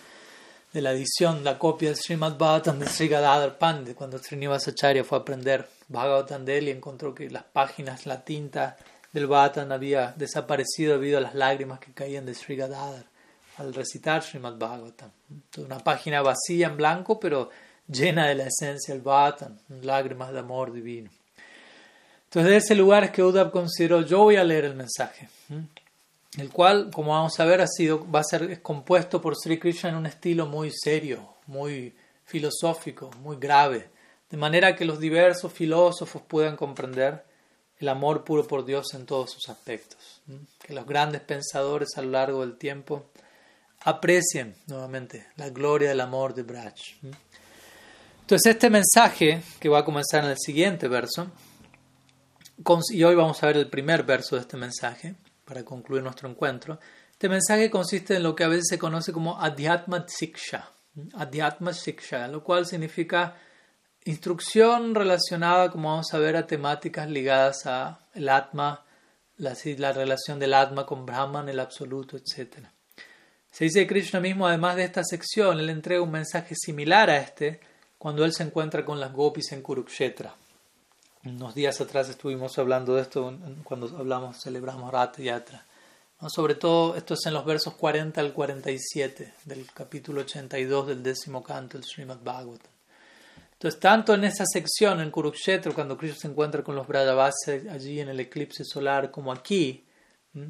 [0.71, 5.17] de la edición, la copia de Srimad Bhagavatam de Sri Gadadhar Pandit, cuando Srinivasacharya fue
[5.17, 8.77] a aprender Bhagavatam de él y encontró que las páginas, la tinta
[9.11, 13.13] del Bhagavatam había desaparecido debido a las lágrimas que caían de Sri Gadadhar
[13.57, 15.11] al recitar Srimad Bhagavatam.
[15.57, 17.49] Una página vacía en blanco, pero
[17.87, 21.09] llena de la esencia del Bhagavatam, lágrimas de amor divino.
[22.25, 25.29] Entonces, de ese lugar es que Uddhav consideró, yo voy a leer el mensaje,
[26.37, 29.89] el cual, como vamos a ver, ha sido, va a ser compuesto por Sri Krishna
[29.89, 31.95] en un estilo muy serio, muy
[32.25, 33.89] filosófico, muy grave,
[34.29, 37.23] de manera que los diversos filósofos puedan comprender
[37.77, 40.21] el amor puro por Dios en todos sus aspectos,
[40.59, 43.05] que los grandes pensadores a lo largo del tiempo
[43.85, 46.73] aprecien nuevamente la gloria del amor de Braj.
[48.21, 51.27] Entonces este mensaje, que va a comenzar en el siguiente verso,
[52.89, 55.13] y hoy vamos a ver el primer verso de este mensaje,
[55.45, 56.79] para concluir nuestro encuentro,
[57.11, 60.71] este mensaje consiste en lo que a veces se conoce como Adhyatma Siksha,
[61.13, 63.35] Adhyatma Siksha, lo cual significa
[64.03, 68.83] instrucción relacionada, como vamos a ver, a temáticas ligadas a el Atma,
[69.37, 72.74] la, la relación del Atma con Brahman, el absoluto, etc.
[73.55, 77.15] Se dice que Krishna mismo, además de esta sección, él entrega un mensaje similar a
[77.15, 77.61] este
[77.97, 80.35] cuando él se encuentra con las gopis en Kurukshetra.
[81.23, 83.33] Unos días atrás estuvimos hablando de esto
[83.63, 85.65] cuando hablamos, celebramos Rata Yatra.
[86.27, 91.41] Sobre todo, esto es en los versos 40 al 47 del capítulo 82 del décimo
[91.41, 92.73] canto del Srimad Bhagavatam.
[93.53, 98.01] Entonces, tanto en esa sección, en Kurukshetra, cuando Krishna se encuentra con los Brajavasis allí
[98.01, 99.85] en el eclipse solar, como aquí,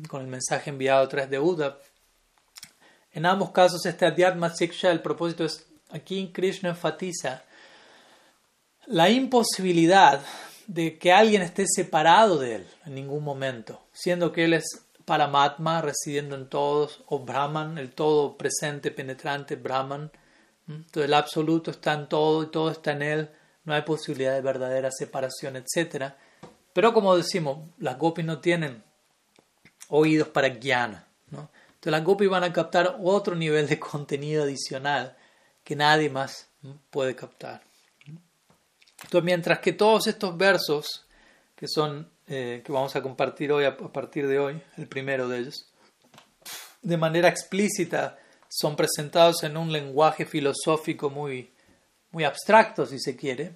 [0.08, 1.78] con el mensaje enviado a través de Uddhav,
[3.16, 7.44] en ambos casos, este Adhyatma Siksha, el propósito es, aquí Krishna enfatiza
[8.88, 10.22] la imposibilidad
[10.68, 14.66] de que alguien esté separado de él en ningún momento, siendo que él es
[15.06, 20.12] Paramatma, residiendo en todos, o Brahman, el todo presente, penetrante, Brahman.
[20.68, 23.30] Entonces el absoluto está en todo y todo está en él,
[23.64, 26.16] no hay posibilidad de verdadera separación, etc.
[26.74, 28.84] Pero como decimos, las gopis no tienen
[29.88, 31.05] oídos para ¿no?
[31.86, 35.16] Entonces las gopis van a captar otro nivel de contenido adicional
[35.64, 36.50] que nadie más
[36.90, 37.62] puede captar.
[39.04, 41.06] Entonces, mientras que todos estos versos
[41.56, 45.38] que son eh, que vamos a compartir hoy a partir de hoy, el primero de
[45.38, 45.68] ellos,
[46.82, 48.18] de manera explícita
[48.50, 51.52] son presentados en un lenguaje filosófico muy,
[52.10, 53.54] muy abstracto, si se quiere.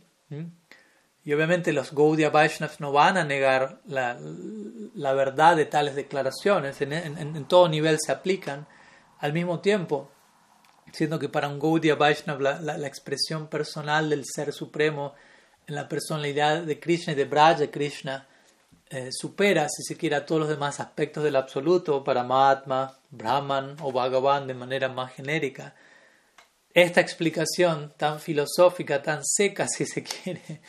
[1.26, 4.18] Y obviamente los Gaudiya Vaishnavas no van a negar la,
[4.96, 8.68] la verdad de tales declaraciones, en, todo nivel se aplican.
[9.20, 10.10] Al mismo tiempo,
[10.94, 15.14] siendo que para un Gaudiya Vaishnava la, la, expresión personal del Ser Supremo
[15.68, 18.28] en la personalidad de Krishna y de Braja Krishna
[18.92, 23.76] eh, supera, si se quiere, a todos los demás aspectos del absoluto, para Mahatma, Brahman
[23.82, 25.76] o Bhagavan de manera más genérica.
[26.74, 30.62] Esta explicación tan filosófica, tan seca, si se quiere,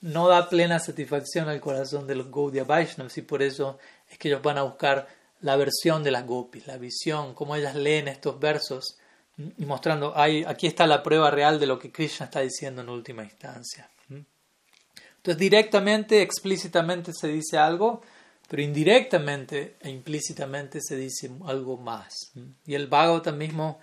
[0.00, 3.78] no da plena satisfacción al corazón de los Gaudiya Vaishnavas y por eso
[4.08, 5.08] es que ellos van a buscar
[5.40, 8.98] la versión de las gopis, la visión, cómo ellas leen estos versos
[9.36, 12.88] y mostrando, hay, aquí está la prueba real de lo que Krishna está diciendo en
[12.88, 13.88] última instancia.
[14.08, 18.02] Entonces directamente, explícitamente se dice algo,
[18.48, 22.32] pero indirectamente e implícitamente se dice algo más.
[22.64, 23.78] Y el Bhagavatam mismo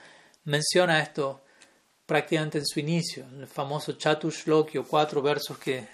[0.46, 1.44] menciona esto
[2.06, 5.88] prácticamente en su inicio, en el famoso Chatushlokyo, cuatro versos que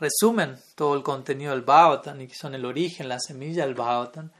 [0.00, 4.30] resumen todo el contenido del Bhagavatam y que son el origen, la semilla del Bhagavatam.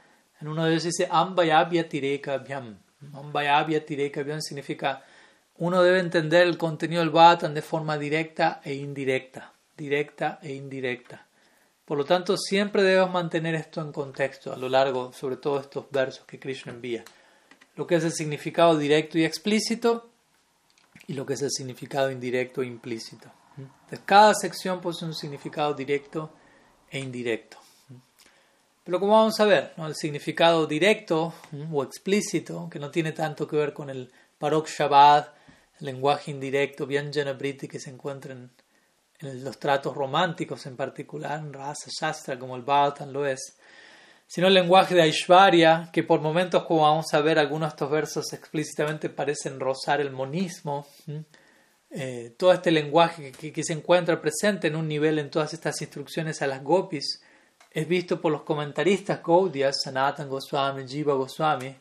[0.41, 2.77] En uno de ellos dice Ambayabhya Tireka Abhyam.
[3.13, 5.03] Ambayabhya Tireka Abhyam significa
[5.57, 9.53] uno debe entender el contenido del Bhagavatam de forma directa e indirecta.
[9.77, 11.27] Directa e indirecta.
[11.85, 15.85] Por lo tanto, siempre debemos mantener esto en contexto a lo largo, sobre todo estos
[15.91, 17.03] versos que Krishna envía.
[17.75, 20.09] Lo que es el significado directo y explícito
[21.07, 23.31] y lo que es el significado indirecto e implícito.
[24.05, 26.33] Cada sección posee un significado directo
[26.89, 27.57] e indirecto.
[28.83, 31.33] Pero como vamos a ver, el significado directo
[31.71, 35.29] o explícito, que no tiene tanto que ver con el Parok Shabbat,
[35.79, 38.49] el lenguaje indirecto, bien Briti que se encuentra en,
[39.43, 43.55] los tratos románticos en particular, en Rasa Shastra, como el Bhagavatam lo es,
[44.25, 47.91] sino el lenguaje de Aishvarya, que por momentos, como vamos a ver, algunos de estos
[47.91, 50.87] versos explícitamente parecen rozar el monismo.
[51.93, 56.41] Eh, todo este lenguaje que, se encuentra presente en un nivel en todas estas instrucciones
[56.41, 57.21] a las gopis,
[57.69, 61.75] es visto por los comentaristas Gaudiya, Sanatan Goswami, Jiva Goswami.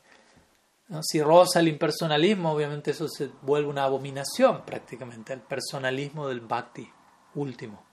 [1.03, 6.91] Si roza el impersonalismo, obviamente eso se vuelve una abominación prácticamente, el personalismo del bhakti
[7.37, 7.85] último.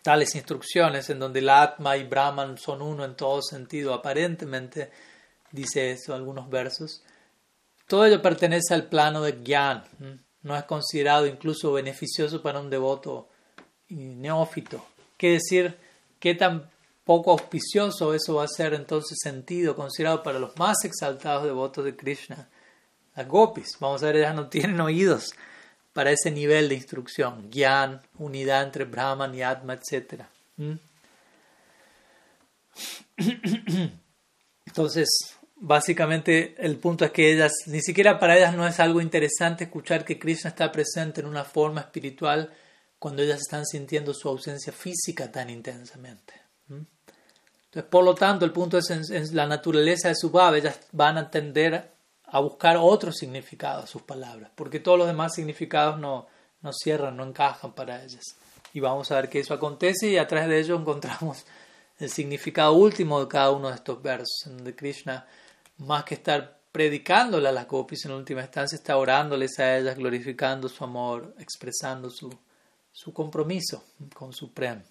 [0.00, 4.90] Tales instrucciones en donde el Atma y Brahman son uno en todo sentido, aparentemente,
[5.50, 7.02] dice eso algunos versos,
[7.86, 9.84] todo ello pertenece al plano de Gyan,
[10.42, 13.28] no es considerado incluso beneficioso para un devoto
[13.88, 14.84] neófito.
[15.16, 15.76] ¿Qué decir?
[16.18, 16.70] ¿Qué tan
[17.04, 21.96] poco auspicioso eso va a ser entonces sentido, considerado para los más exaltados devotos de
[21.96, 22.48] Krishna.
[23.14, 25.34] Las gopis, vamos a ver, ellas no tienen oídos
[25.92, 30.22] para ese nivel de instrucción, gyan, unidad entre Brahman y Atma, etc.
[30.56, 30.72] ¿Mm?
[34.66, 39.64] Entonces, básicamente el punto es que ellas, ni siquiera para ellas no es algo interesante
[39.64, 42.52] escuchar que Krishna está presente en una forma espiritual
[42.98, 46.34] cuando ellas están sintiendo su ausencia física tan intensamente.
[46.68, 51.16] Entonces, por lo tanto, el punto es en, la naturaleza de su baba, ellas van
[51.16, 51.90] a tender
[52.24, 56.26] a buscar otro significado a sus palabras, porque todos los demás significados no,
[56.60, 58.36] no cierran, no encajan para ellas.
[58.74, 61.44] Y vamos a ver que eso acontece y a través de ello encontramos
[61.98, 65.26] el significado último de cada uno de estos versos, donde Krishna,
[65.82, 70.68] más que estar predicándole a las gopis en última instancia, está orándoles a ellas, glorificando
[70.68, 72.32] su amor, expresando su,
[72.90, 74.82] su compromiso con su prem.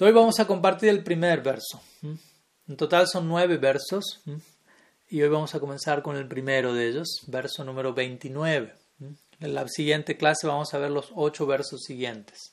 [0.00, 1.80] Hoy vamos a compartir el primer verso.
[2.02, 4.20] En total son nueve versos
[5.08, 8.74] y hoy vamos a comenzar con el primero de ellos, verso número 29.
[9.40, 12.52] En la siguiente clase vamos a ver los ocho versos siguientes.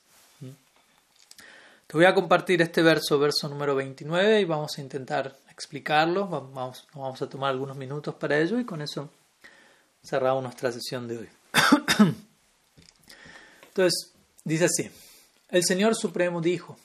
[1.86, 6.26] Te voy a compartir este verso, verso número 29, y vamos a intentar explicarlo.
[6.26, 9.08] Vamos, vamos a tomar algunos minutos para ello y con eso
[10.04, 11.28] cerramos nuestra sesión de hoy.
[13.68, 14.12] Entonces,
[14.44, 14.90] dice así,
[15.50, 16.76] el Señor Supremo dijo,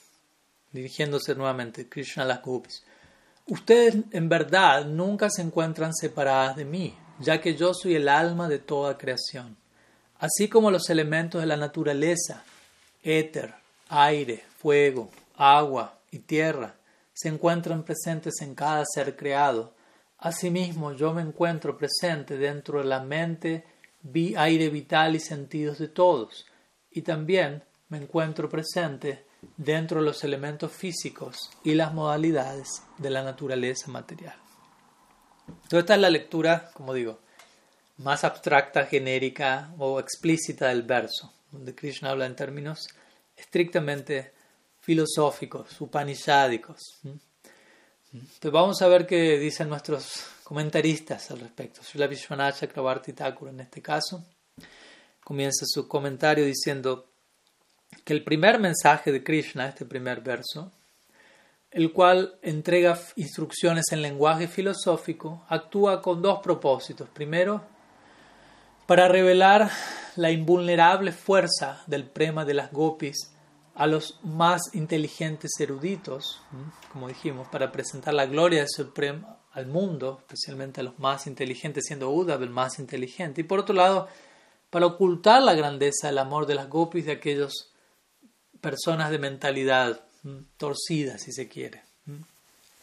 [0.72, 2.84] dirigiéndose nuevamente Krishna a las gopis.
[3.46, 8.48] Ustedes en verdad nunca se encuentran separadas de mí, ya que yo soy el alma
[8.48, 9.56] de toda creación.
[10.18, 12.44] Así como los elementos de la naturaleza,
[13.02, 13.54] éter,
[13.88, 16.74] aire, fuego, agua y tierra,
[17.18, 19.74] se encuentran presentes en cada ser creado,
[20.18, 23.64] asimismo yo me encuentro presente dentro de la mente,
[24.36, 26.46] aire vital y sentidos de todos,
[26.92, 33.24] y también me encuentro presente dentro de los elementos físicos y las modalidades de la
[33.24, 34.36] naturaleza material.
[35.48, 37.18] Entonces esta es la lectura, como digo,
[37.96, 42.86] más abstracta, genérica o explícita del verso, donde Krishna habla en términos
[43.36, 44.37] estrictamente
[44.88, 46.80] filosóficos, upanishádicos.
[47.04, 51.82] Entonces vamos a ver qué dicen nuestros comentaristas al respecto.
[51.82, 54.24] Srila Vishwanath Chakrabarti Thakur en este caso
[55.22, 57.06] comienza su comentario diciendo
[58.02, 60.72] que el primer mensaje de Krishna, este primer verso,
[61.70, 67.10] el cual entrega instrucciones en lenguaje filosófico, actúa con dos propósitos.
[67.10, 67.60] Primero,
[68.86, 69.70] para revelar
[70.16, 73.32] la invulnerable fuerza del prema de las gopis
[73.78, 76.42] a los más inteligentes eruditos,
[76.92, 81.84] como dijimos, para presentar la gloria del Supremo al mundo, especialmente a los más inteligentes,
[81.86, 83.40] siendo Uddhav el más inteligente.
[83.40, 84.08] Y por otro lado,
[84.68, 87.52] para ocultar la grandeza del amor de las gopis de aquellas
[88.60, 90.00] personas de mentalidad
[90.56, 91.84] torcida, si se quiere.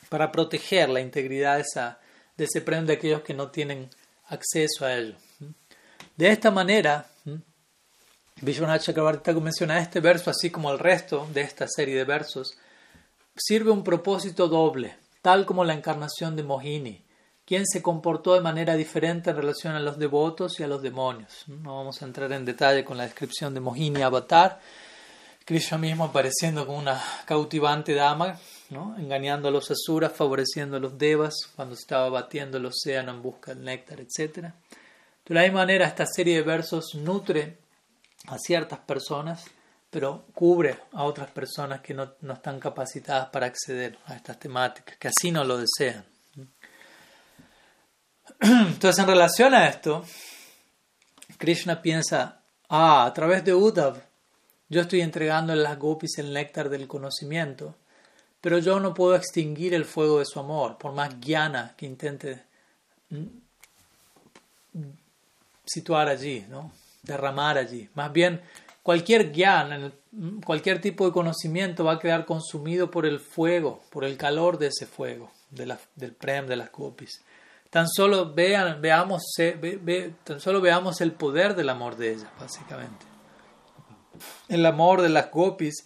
[0.07, 1.99] Para proteger la integridad de, esa,
[2.37, 3.89] de ese premio de aquellos que no tienen
[4.27, 5.15] acceso a ello.
[6.15, 7.09] De esta manera,
[8.41, 12.57] Vishwanath Chakrabarti menciona este verso, así como el resto de esta serie de versos,
[13.33, 17.01] sirve un propósito doble, tal como la encarnación de Mohini,
[17.45, 21.45] quien se comportó de manera diferente en relación a los devotos y a los demonios.
[21.47, 24.59] No vamos a entrar en detalle con la descripción de Mohini Avatar,
[25.45, 28.37] Krishna mismo apareciendo como una cautivante dama,
[28.69, 28.97] ¿no?
[28.97, 33.55] engañando a los asuras, favoreciendo a los devas cuando estaba batiendo el océano en busca
[33.55, 34.49] del néctar, etc.
[35.25, 37.64] De la misma manera, esta serie de versos nutre
[38.27, 39.45] a ciertas personas,
[39.89, 45.07] pero cubre a otras personas que no, están capacitadas para acceder a estas temáticas, que
[45.07, 46.05] así no lo desean.
[48.39, 50.03] Entonces, en relación a esto,
[51.37, 54.01] Krishna piensa, ah, a través de Uddhav,
[54.67, 57.75] yo estoy entregando a las gopis el néctar del conocimiento,
[58.41, 62.43] pero yo no puedo extinguir el fuego de su amor, por más guiana que intente
[65.65, 66.71] situar allí, ¿no?
[67.05, 67.89] Derramar allí.
[67.93, 68.41] Más bien,
[68.83, 69.93] cualquier gyan,
[70.43, 74.67] cualquier tipo de conocimiento va a quedar consumido por el fuego, por el calor de
[74.67, 77.23] ese fuego, del prem, de las gopis.
[77.69, 79.23] Tan solo, vean, veamos,
[80.23, 83.05] tan solo veamos el poder del amor de ellas, básicamente.
[84.47, 85.85] El amor de las gopis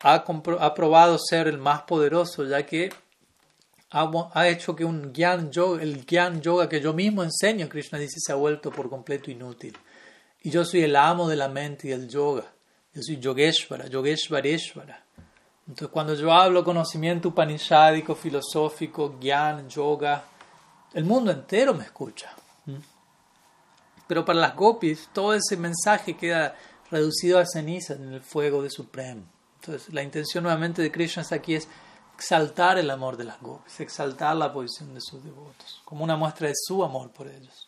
[0.00, 2.90] ha, ha probado ser el más poderoso, ya que
[3.90, 8.16] ha, hecho que un gyan yoga, el gyan yoga que yo mismo enseño, Krishna dice,
[8.18, 9.76] se ha vuelto por completo inútil.
[10.46, 12.44] Y yo soy el amo de la mente y el yoga.
[12.94, 15.04] Yo soy Yogeshvara, Yogeshvareshvara.
[15.66, 20.22] Entonces, cuando yo hablo conocimiento upanishádico, filosófico, gyan, yoga,
[20.94, 22.30] el mundo entero me escucha.
[22.64, 22.76] ¿Mm?
[24.06, 26.54] Pero para las gopis, todo ese mensaje queda
[26.92, 29.24] reducido a cenizas en el fuego de Supremo.
[29.56, 31.66] Entonces, la intención nuevamente de Krishna aquí es
[32.14, 36.46] exaltar el amor de las gopis, exaltar la posición de sus devotos, como una muestra
[36.46, 37.66] de su amor por ellos.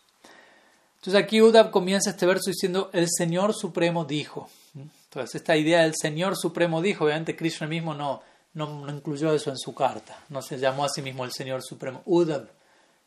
[1.09, 4.51] Entonces aquí Uddhav comienza este verso diciendo, el Señor Supremo dijo.
[4.75, 9.57] Entonces esta idea del Señor Supremo dijo, obviamente Krishna mismo no, no, incluyó eso en
[9.57, 12.03] su carta, no se llamó a sí mismo el Señor Supremo.
[12.05, 12.47] Uddhav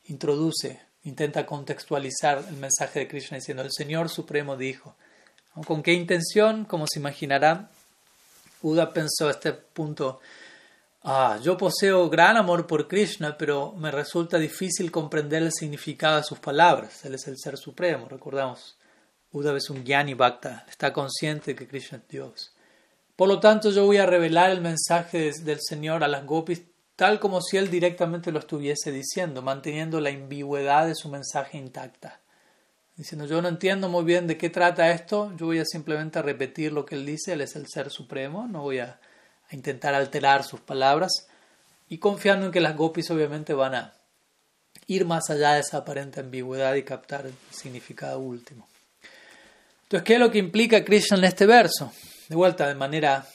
[0.08, 4.96] introduce, intenta contextualizar el mensaje de Krishna diciendo, el Señor Supremo dijo.
[5.68, 6.66] ¿Con qué intención?
[6.66, 7.70] Como se imaginarán,
[8.64, 10.22] Uddhav pensó este punto
[11.04, 16.24] Ah, yo poseo gran amor por Krishna, pero me resulta difícil comprender el significado de
[16.24, 17.04] sus palabras.
[17.06, 18.78] Él es el Ser Supremo, recordamos.
[19.32, 22.54] Uddhava es un Jnani Bhakta, está consciente que Krishna es Dios.
[23.16, 26.62] Por lo tanto, yo voy a revelar el mensaje del Señor a las gopis
[26.96, 32.20] tal como si Él directamente lo estuviese diciendo, manteniendo la ambigüedad de su mensaje intacta.
[32.96, 36.72] Diciendo, yo no entiendo muy bien de qué trata esto, yo voy a simplemente repetir
[36.72, 39.00] lo que Él dice, Él es el Ser Supremo, no voy a
[39.56, 41.28] intentar alterar sus palabras
[41.90, 43.94] y confiando en que las gopis obviamente van a
[44.88, 48.68] ir más allá de esa aparente ambigüedad y captar el significado último.
[49.84, 51.92] Entonces, ¿qué es lo que implica Krishna en este verso?
[52.30, 53.26] De vuelta, de manera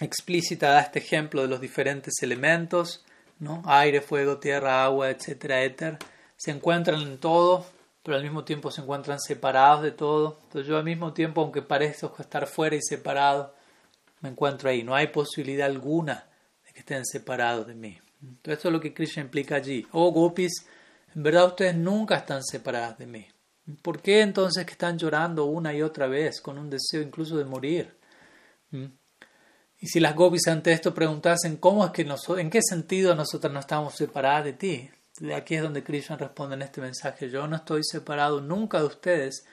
[0.00, 3.04] explícita da este ejemplo de los diferentes elementos,
[3.38, 3.62] ¿no?
[3.66, 5.98] aire, fuego, tierra, agua, etcétera, éter,
[6.36, 7.64] se encuentran en todo,
[8.02, 10.38] pero al mismo tiempo se encuentran separados de todo.
[10.44, 13.54] Entonces yo al mismo tiempo, aunque parezco estar fuera y separado,
[14.24, 14.82] me encuentro ahí.
[14.82, 16.26] No hay posibilidad alguna
[16.66, 17.98] de que estén separados de mí.
[18.22, 19.86] Entonces, esto es lo que Krishna implica allí.
[19.92, 20.66] Oh, gopis,
[21.14, 23.28] en verdad ustedes nunca están separadas de mí.
[23.82, 27.44] ¿Por qué entonces que están llorando una y otra vez con un deseo incluso de
[27.44, 27.94] morir?
[28.70, 28.86] ¿Mm?
[29.80, 33.52] Y si las gopis ante esto preguntasen cómo es que nosotros, en qué sentido nosotros
[33.52, 37.46] no estamos separadas de ti, de aquí es donde Krishna responde en este mensaje, yo
[37.46, 39.44] no estoy separado nunca de ustedes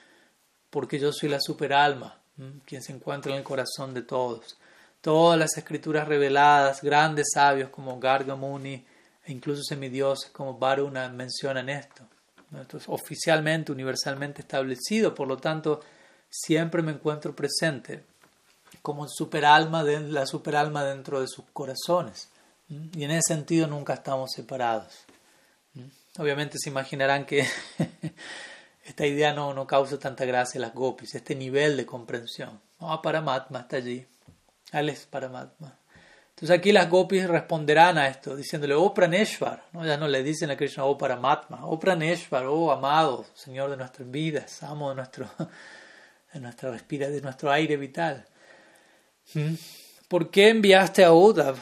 [0.70, 2.22] porque yo soy la superalma,
[2.64, 4.56] quien se encuentra en el corazón de todos
[5.02, 8.86] todas las escrituras reveladas, grandes sabios como Gargamuni
[9.24, 12.04] e incluso semidioses como Varuna mencionan esto.
[12.58, 15.80] Esto es oficialmente, universalmente establecido, por lo tanto,
[16.30, 18.04] siempre me encuentro presente
[18.80, 22.28] como superalma de, la superalma dentro de sus corazones.
[22.68, 25.04] Y en ese sentido nunca estamos separados.
[26.18, 27.46] Obviamente se imaginarán que
[28.84, 32.60] esta idea no, no causa tanta gracia a las gopis, este nivel de comprensión.
[32.80, 34.06] No, Paramatma está allí,
[34.72, 35.78] es Paramatma.
[36.30, 39.84] Entonces aquí las gopis responderán a esto, diciéndole, oh Praneshwar, ¿no?
[39.84, 44.62] ya no le dicen a Krishna, oh Paramatma, oh oh amado, Señor de nuestras vidas,
[44.62, 45.28] amo de, nuestro,
[46.32, 48.26] de nuestra respira, de nuestro aire vital.
[49.34, 49.54] ¿Mm?
[50.12, 51.56] ¿por qué enviaste a Uddhav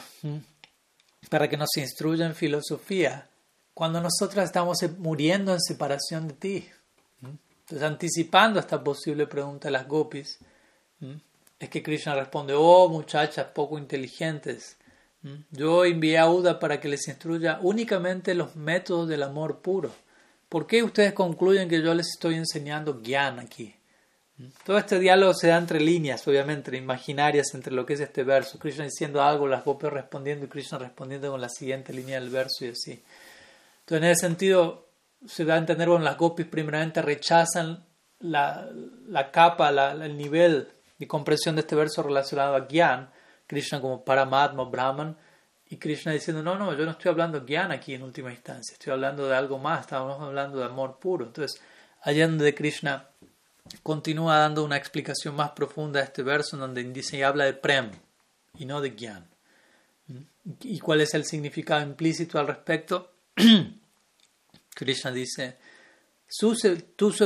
[1.29, 3.29] para que nos instruya en filosofía
[3.73, 6.69] cuando nosotros estamos muriendo en separación de ti?
[7.21, 10.37] Entonces, anticipando esta posible pregunta de las gopis,
[11.61, 14.77] es que Krishna responde, oh muchachas poco inteligentes,
[15.51, 19.91] yo envié a Uda para que les instruya únicamente los métodos del amor puro.
[20.49, 23.75] ¿Por qué ustedes concluyen que yo les estoy enseñando Gyan aquí?
[24.65, 28.57] Todo este diálogo se da entre líneas, obviamente, imaginarias entre lo que es este verso.
[28.57, 32.65] Krishna diciendo algo, las gopis respondiendo y Krishna respondiendo con la siguiente línea del verso
[32.65, 33.03] y así.
[33.81, 34.87] Entonces, en ese sentido,
[35.27, 37.85] se da a entender, bueno, las gopis primeramente rechazan
[38.19, 38.67] la,
[39.07, 40.67] la capa, el nivel
[41.01, 43.09] de comprensión de este verso relacionado a Gyan,
[43.47, 45.17] Krishna como Paramatma, Brahman,
[45.67, 48.73] y Krishna diciendo, no, no, yo no estoy hablando de Gyan aquí en última instancia,
[48.73, 51.25] estoy hablando de algo más, estamos hablando de amor puro.
[51.25, 51.59] Entonces,
[52.03, 53.07] allá donde Krishna
[53.81, 57.53] continúa dando una explicación más profunda a este verso, en donde dice y habla de
[57.53, 57.89] Prem
[58.59, 59.27] y no de Gyan.
[60.61, 63.11] ¿Y cuál es el significado implícito al respecto?
[64.75, 65.57] Krishna dice,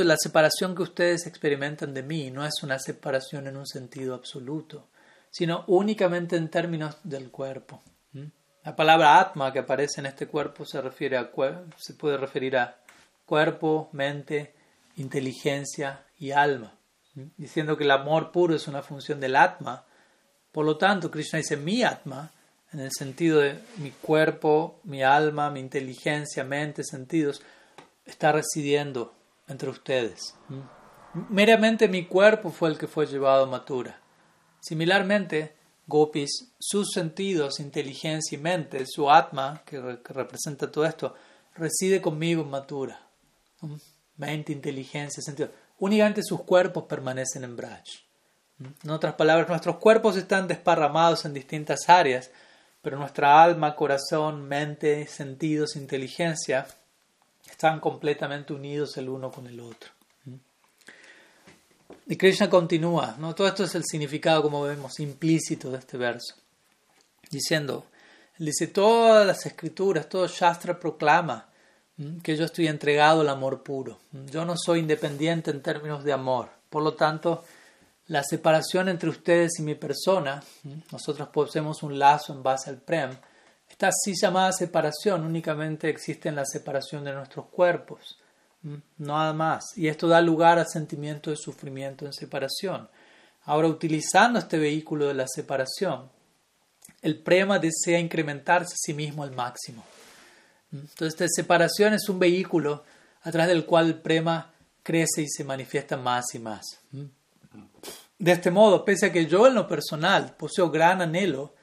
[0.04, 4.88] la separación que ustedes experimentan de mí no es una separación en un sentido absoluto,
[5.30, 7.82] sino únicamente en términos del cuerpo.
[8.64, 11.30] La palabra atma que aparece en este cuerpo se, refiere a,
[11.76, 12.78] se puede referir a
[13.24, 14.54] cuerpo, mente,
[14.96, 16.74] inteligencia y alma,
[17.36, 19.84] diciendo que el amor puro es una función del atma.
[20.50, 22.32] Por lo tanto, Krishna dice mi atma,
[22.72, 27.42] en el sentido de mi cuerpo, mi alma, mi inteligencia, mente, sentidos,
[28.06, 29.14] está residiendo
[29.48, 30.34] entre ustedes.
[31.28, 34.00] Meramente mi cuerpo fue el que fue llevado a Matura.
[34.60, 35.54] Similarmente,
[35.86, 41.14] Gopis, sus sentidos, inteligencia y mente, su atma, que, representa todo esto,
[41.54, 43.00] reside conmigo en Matura.
[44.16, 45.50] Mente, inteligencia, sentido.
[45.78, 47.84] Únicamente sus cuerpos permanecen en Braj.
[48.58, 52.30] En otras palabras, nuestros cuerpos están desparramados en distintas áreas,
[52.80, 56.66] pero nuestra alma, corazón, mente, sentidos, inteligencia
[57.50, 59.90] están completamente unidos el uno con el otro.
[62.08, 63.34] Y Krishna continúa, ¿no?
[63.34, 66.36] todo esto es el significado, como vemos, implícito de este verso,
[67.30, 67.86] diciendo,
[68.38, 71.48] él dice, todas las escrituras, todo Shastra proclama
[72.22, 73.98] que yo estoy entregado al amor puro.
[74.30, 76.50] Yo no soy independiente en términos de amor.
[76.68, 77.42] Por lo tanto,
[78.08, 80.42] la separación entre ustedes y mi persona,
[80.92, 83.10] nosotros poseemos un lazo en base al Prem,
[83.76, 88.16] esta así llamada separación únicamente existe en la separación de nuestros cuerpos
[88.96, 89.76] nada más.
[89.76, 92.88] Y esto da lugar al sentimiento de sufrimiento en separación.
[93.44, 96.08] Ahora, utilizando este vehículo de la separación,
[97.02, 99.84] el prema desea incrementarse a sí mismo al máximo.
[100.72, 102.82] Entonces, esta separación es un vehículo
[103.24, 104.52] a través del cual el prema
[104.82, 106.64] crece y se manifiesta más y más.
[108.18, 111.55] De este modo, pese a que yo en lo personal poseo gran anhelo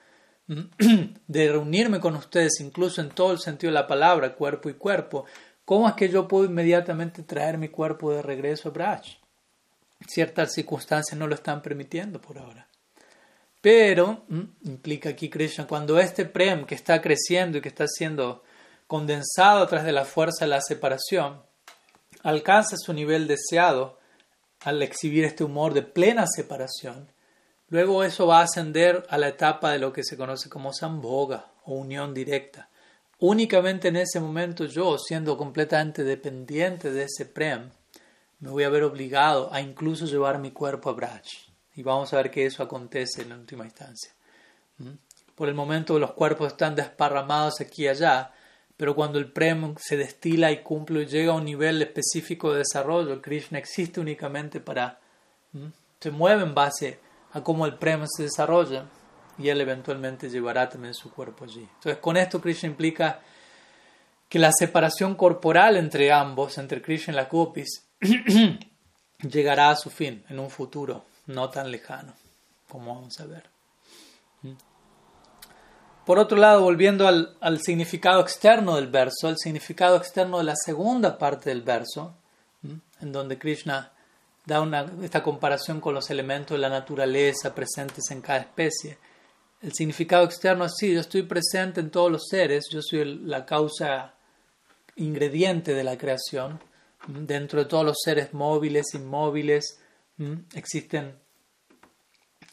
[1.28, 5.26] de reunirme con ustedes, incluso en todo el sentido de la palabra, cuerpo y cuerpo,
[5.66, 9.02] ¿Cómo es que yo puedo inmediatamente traer mi cuerpo de regreso a Braj?
[10.08, 12.68] Ciertas circunstancias no lo están permitiendo por ahora.
[13.62, 14.26] Pero,
[14.64, 18.44] implica aquí Krishna, cuando este Prem que está creciendo y que está siendo
[18.88, 21.42] condensado a través de la fuerza de la separación,
[22.24, 23.98] alcanza su nivel deseado
[24.60, 27.10] al exhibir este humor de plena separación,
[27.74, 31.48] luego eso va a ascender a la etapa de lo que se conoce como samboga
[31.66, 32.70] o unión directa
[33.18, 37.70] Únicamente en ese momento yo, siendo completamente dependiente de ese Prem,
[38.42, 41.24] me voy a ver obligado a incluso llevar mi cuerpo a Braj.
[41.74, 44.12] Y vamos a ver que eso acontece en la última instancia.
[44.78, 44.96] ¿Mm?
[45.36, 48.34] Por el momento los cuerpos están desparramados aquí y allá,
[48.76, 52.58] pero cuando el Prem se destila y cumple y llega a un nivel específico de
[52.60, 55.00] desarrollo, Krishna existe únicamente para...
[55.54, 55.68] ¿Mm?
[56.02, 57.00] se mueve en base
[57.34, 58.86] a cómo el Prem se desarrolla
[59.38, 61.68] y él eventualmente llevará también su cuerpo allí.
[61.76, 63.20] Entonces, con esto Krishna implica
[64.30, 67.86] que la separación corporal entre ambos, entre Krishna y la gopis,
[69.20, 72.14] llegará a su fin en un futuro no tan lejano,
[72.68, 73.50] como vamos a ver.
[76.06, 80.56] Por otro lado, volviendo al, al, significado externo del verso, el significado externo de la
[80.56, 82.14] segunda parte del verso,
[83.02, 83.93] en donde Krishna
[84.46, 88.98] da una, esta comparación con los elementos de la naturaleza presentes en cada especie,
[89.64, 93.46] el significado externo es sí, yo estoy presente en todos los seres, yo soy la
[93.46, 94.14] causa
[94.98, 96.60] ingrediente de la creación.
[97.08, 99.80] Dentro de todos los seres móviles, inmóviles,
[100.54, 101.16] existen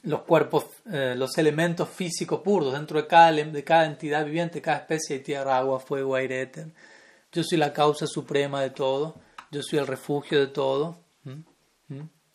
[0.03, 2.73] los cuerpos, eh, los elementos físicos puros.
[2.73, 6.69] Dentro de cada, de cada entidad viviente, cada especie de tierra, agua, fuego, aire, éter.
[7.33, 9.17] Yo soy la causa suprema de todo,
[9.51, 10.99] yo soy el refugio de todo.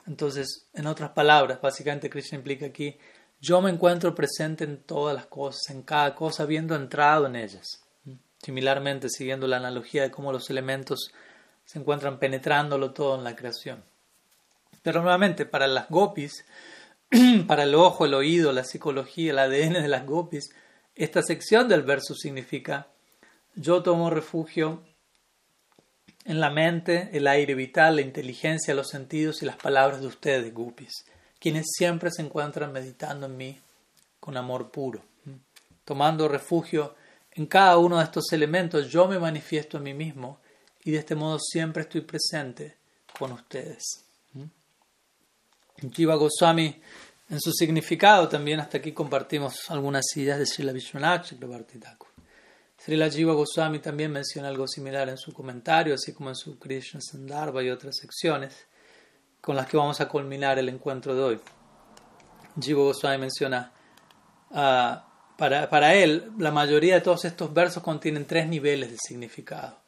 [0.06, 2.98] Entonces, en otras palabras, básicamente Krishna implica aquí
[3.46, 7.84] yo me encuentro presente en todas las cosas, en cada cosa, habiendo entrado en ellas.
[8.42, 11.12] Similarmente, siguiendo la analogía de cómo los elementos
[11.64, 13.84] se encuentran penetrándolo todo en la creación.
[14.82, 16.46] Pero nuevamente, para las gopis,
[17.48, 20.50] para el ojo, el oído, la psicología, el ADN de las gopis,
[20.96, 22.88] esta sección del verso significa
[23.56, 24.84] yo tomo refugio
[26.26, 30.54] en la mente, el aire vital, la inteligencia, los sentidos y las palabras de ustedes,
[30.54, 31.06] gopis,
[31.40, 33.60] quienes siempre se encuentran meditando en mí
[34.20, 35.02] con amor puro.
[35.86, 36.96] Tomando refugio
[37.32, 40.40] en cada uno de estos elementos, yo me manifiesto a mí mismo
[40.84, 42.76] y de este modo siempre estoy presente
[43.18, 44.04] con ustedes.
[45.92, 46.82] Jiva Goswami,
[47.30, 51.80] en su significado, también hasta aquí compartimos algunas ideas de Srila Vishwanath Chakrabarti.
[52.86, 57.02] Srila Jiva Goswami también menciona algo similar en su comentario, así como en su Krishna
[57.02, 58.68] Sandarbha y otras secciones,
[59.42, 61.40] con las que vamos a culminar el encuentro de hoy.
[62.62, 63.72] Jiva Goswami menciona,
[64.52, 69.80] para, para él, la mayoría de todos estos versos contienen tres niveles de significado,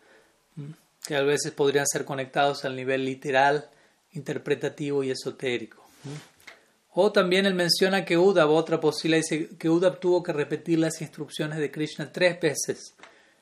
[1.06, 3.70] que a veces podrían ser conectados al nivel literal,
[4.14, 5.88] interpretativo y esotérico.
[7.00, 11.00] O también él menciona que Uddhav, otra posible, dice que Uddhav tuvo que repetir las
[11.00, 12.96] instrucciones de Krishna tres veces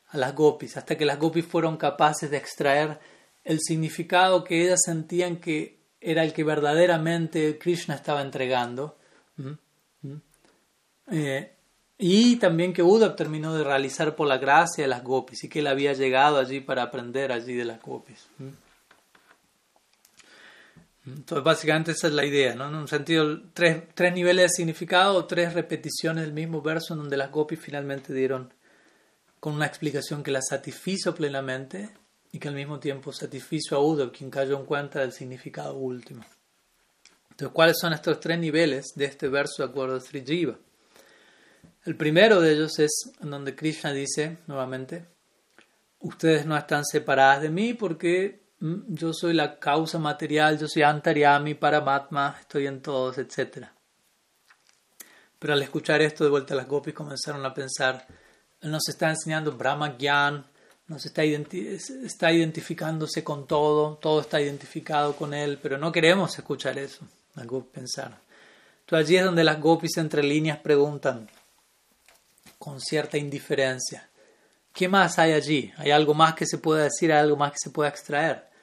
[0.10, 2.99] a las gopis, hasta que las gopis fueron capaces de extraer
[3.45, 8.97] el significado que ellas sentían que era el que verdaderamente Krishna estaba entregando.
[11.10, 11.49] Eh,
[11.97, 15.60] y también que Uddhav terminó de realizar por la gracia de las gopis y que
[15.60, 18.28] él había llegado allí para aprender allí de las gopis.
[21.06, 22.68] Entonces, básicamente esa es la idea, ¿no?
[22.68, 27.01] En un sentido, tres, tres niveles de significado o tres repeticiones del mismo verso en
[27.01, 28.51] donde las gopis finalmente dieron
[29.39, 31.91] con una explicación que la satisfizo plenamente
[32.32, 36.26] y que al mismo tiempo satisfizo a Uddhav, quien cayó en cuenta del significado último.
[37.30, 40.58] Entonces, ¿cuáles son estos tres niveles de este verso de acuerdo a Sri Jiva?
[41.86, 45.06] El primero de ellos es en donde Krishna dice nuevamente,
[45.99, 48.45] ustedes no están separadas de mí porque
[48.88, 53.68] yo soy la causa material, yo soy Antaryami, Paramatma, estoy en todos, etc.
[55.38, 58.07] Pero al escuchar esto de vuelta las gopis comenzaron a pensar,
[58.61, 60.45] él nos está enseñando Brahma Gyan,
[60.88, 66.80] nos está, está identificándose con todo, todo está identificado con él, pero no queremos escuchar
[66.80, 67.05] eso,
[67.36, 68.18] las gopis pensaron.
[68.82, 71.30] Entonces allí es donde las gopis entre líneas preguntan
[72.57, 74.09] con cierta indiferencia.
[74.74, 75.72] ¿Qué más hay allí?
[75.78, 77.11] ¿Hay algo más que se pueda decir?
[77.11, 78.55] ¿Hay algo más que se pueda extraer?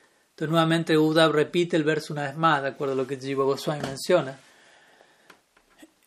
[0.43, 3.45] Entonces nuevamente Uddhav repite el verso una vez más, de acuerdo a lo que Jiva
[3.45, 4.36] Goswami menciona.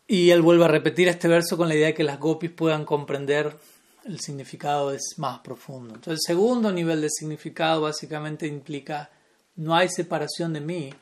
[0.08, 2.84] Y él vuelve a repetir este verso con la idea de que las gopis puedan
[2.84, 3.56] comprender
[4.04, 5.96] el significado es más profundo.
[5.96, 9.10] Entonces el segundo nivel de significado básicamente implica
[9.56, 10.94] no hay separación de mí,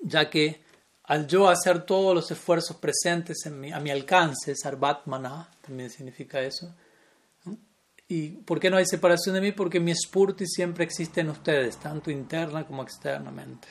[0.00, 0.62] ya que
[1.02, 6.72] al yo hacer todos los esfuerzos presentes en a mi alcance, Sarvatmana, también significa eso,
[8.08, 9.52] ¿Y por qué no hay separación de mí?
[9.52, 13.68] Porque mi spurti siempre existe en ustedes, tanto interna como externamente.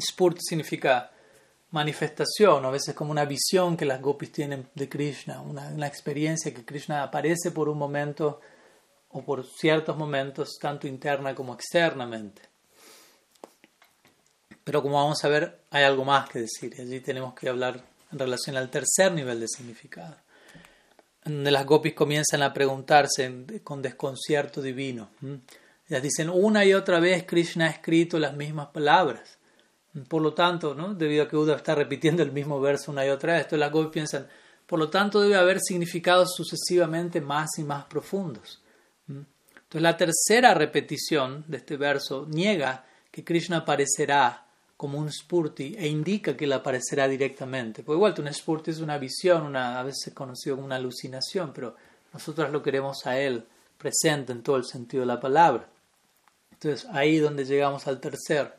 [0.00, 1.10] Spurti significa
[1.70, 6.54] manifestación, a veces como una visión que las gopis tienen de Krishna, una, una, experiencia
[6.54, 8.40] que Krishna aparece por un momento
[9.10, 12.42] o por ciertos momentos, tanto interna como externamente.
[14.62, 17.82] Pero como vamos a ver, hay algo más que decir y allí tenemos que hablar
[18.12, 20.16] en relación al tercer nivel de significado
[21.26, 25.10] donde las gopis comienzan a preguntarse con desconcierto divino.
[25.88, 29.38] Ellas dicen una y otra vez Krishna ha escrito las mismas palabras.
[30.08, 30.94] Por lo tanto, ¿no?
[30.94, 33.92] debido a que Uda está repitiendo el mismo verso una y otra vez, las gopis
[33.92, 34.28] piensan,
[34.66, 38.62] por lo tanto debe haber significados sucesivamente más y más profundos.
[39.08, 44.45] Entonces la tercera repetición de este verso niega que Krishna aparecerá
[44.76, 47.82] como un spurti e indica que él aparecerá directamente.
[47.82, 51.76] Porque igual un spurti es una visión, una, a veces conocido como una alucinación, pero
[52.12, 53.44] nosotros lo queremos a él
[53.78, 55.68] presente en todo el sentido de la palabra.
[56.52, 58.54] Entonces ahí donde llegamos al tercer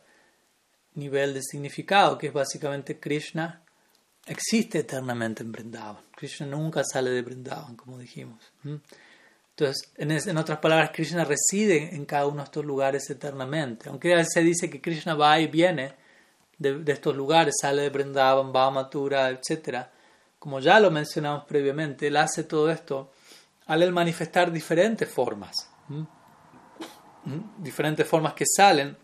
[0.95, 3.61] nivel de significado, que es básicamente Krishna
[4.25, 6.03] existe eternamente en Vrindavan.
[6.15, 8.43] Krishna nunca sale de Vrindavan, como dijimos.
[8.63, 13.89] Entonces, en, en, otras palabras, Krishna reside en cada uno de estos lugares eternamente.
[13.89, 15.95] Aunque a veces se dice que Krishna va y viene,
[16.57, 19.85] de, estos lugares, sale de Brindavan, va a Mathura, etc.
[20.39, 23.11] Como ya lo mencionamos previamente, él hace todo esto
[23.67, 25.69] al manifestar diferentes formas,
[27.57, 28.95] diferentes formas que salen,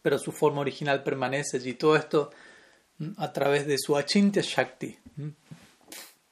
[0.00, 1.74] pero su forma original permanece allí.
[1.74, 2.30] Todo esto
[3.16, 4.96] a través de su Achintya Shakti.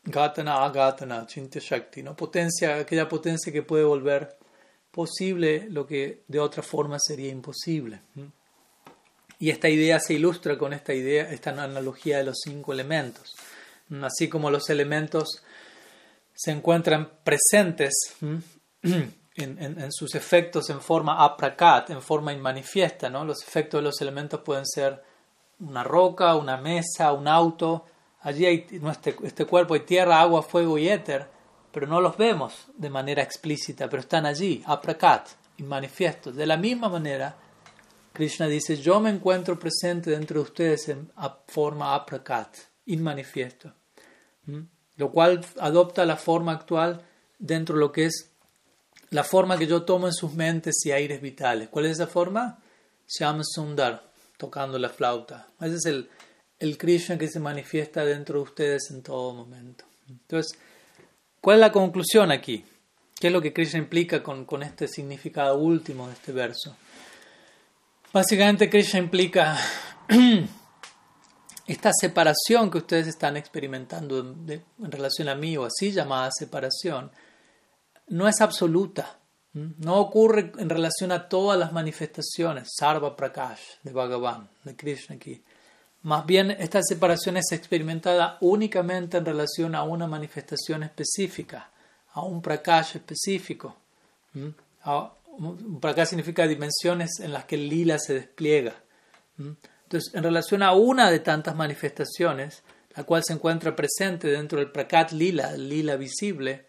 [0.05, 2.16] Gatana, Agatana, Achintya Shakti, ¿no?
[2.16, 4.38] potencia, aquella potencia que puede volver
[4.90, 8.01] posible lo que de otra forma sería imposible.
[9.39, 13.36] Y esta idea se ilustra con esta idea, esta analogía de los cinco elementos.
[14.03, 15.43] Así como los elementos
[16.34, 17.93] se encuentran presentes
[19.36, 23.09] en, sus efectos en forma aprakat, en forma inmanifiesta.
[23.09, 23.24] ¿no?
[23.24, 25.03] Los efectos de los elementos pueden ser
[25.61, 27.86] una roca, una mesa, un auto.
[28.20, 31.26] Allí hay este, este cuerpo, hay tierra, agua, fuego y éter,
[31.70, 35.28] pero no los vemos de manera explícita, pero están allí, aprakat,
[35.59, 36.34] inmanifiestos.
[36.34, 37.36] De la misma manera,
[38.12, 41.11] Krishna dice, yo me encuentro presente dentro de ustedes en
[41.46, 42.56] forma aprakat,
[42.86, 43.72] inmanifiesto.
[44.46, 44.62] ¿Mm?
[44.96, 47.02] Lo cual adopta la forma actual
[47.38, 48.30] dentro de lo que es
[49.11, 51.68] la forma que yo tomo en sus mentes y aires vitales.
[51.68, 52.59] ¿Cuál es esa forma?
[53.18, 55.48] Llama Sundar, tocando la flauta.
[55.61, 56.11] Ese es el,
[56.59, 59.84] el Krishna que se manifiesta dentro de ustedes en todo momento.
[60.09, 60.59] Entonces,
[61.40, 62.64] ¿cuál es la conclusión aquí?
[63.18, 66.76] ¿Qué es lo que Krishna implica con este significado último de este verso?
[68.12, 69.59] Básicamente Krishna implica
[71.66, 77.11] esta separación que ustedes están experimentando en relación a mí o así llamada separación
[78.09, 79.18] no es absoluta.
[79.52, 85.42] No ocurre en relación a todas las manifestaciones, Sarva Prakash, de Bhagavan, de Krishna aquí.
[86.02, 91.70] Más bien, esta separación es experimentada únicamente en relación a una manifestación específica,
[92.12, 93.76] a un Prakash específico.
[94.34, 94.54] Un
[95.80, 98.74] Prakash significa dimensiones en las que el lila se despliega.
[99.39, 102.62] Entonces, en relación a una de tantas manifestaciones,
[102.97, 106.66] la cual se encuentra presente dentro del Prakat lila, lila visible,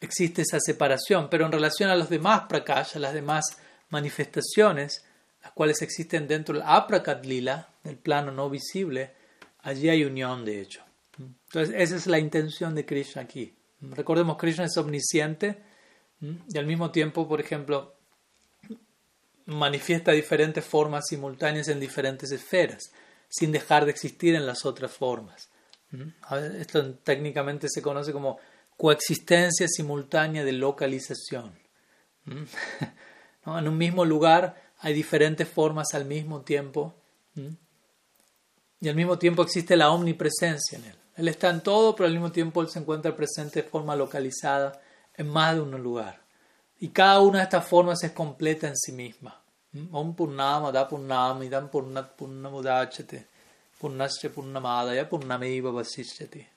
[0.00, 3.44] existe esa separación, pero en relación a los demás prakasha, las demás
[3.88, 5.04] manifestaciones,
[5.42, 9.12] las cuales existen dentro del aprakat lila, del plano no visible,
[9.60, 10.82] allí hay unión de hecho.
[11.18, 13.54] Entonces, esa es la intención de Krishna aquí.
[13.80, 15.62] Recordemos, Krishna es omnisciente
[16.20, 17.94] y al mismo tiempo, por ejemplo,
[19.46, 22.92] manifiesta diferentes formas simultáneas en diferentes esferas,
[23.28, 25.48] sin dejar de existir en las otras formas.
[26.58, 28.38] Esto técnicamente se conoce como
[28.76, 31.58] coexistencia simultánea de localización.
[32.24, 32.44] ¿Mm?
[33.46, 36.94] En un mismo lugar hay diferentes formas al mismo tiempo
[37.34, 37.54] ¿Mm?
[38.82, 40.94] y al mismo tiempo existe la omnipresencia en él.
[41.16, 44.78] Él está en todo, pero al mismo tiempo él se encuentra presente de forma localizada
[45.18, 46.18] en más de un lugar.
[46.80, 49.38] Y cada una de estas formas es completa en sí misma.
[49.92, 53.26] Om Purnama da Purnama idam Purnat Purnamudachate
[53.78, 56.48] Purnasya Purnamadaya Purnameva Vasishyate.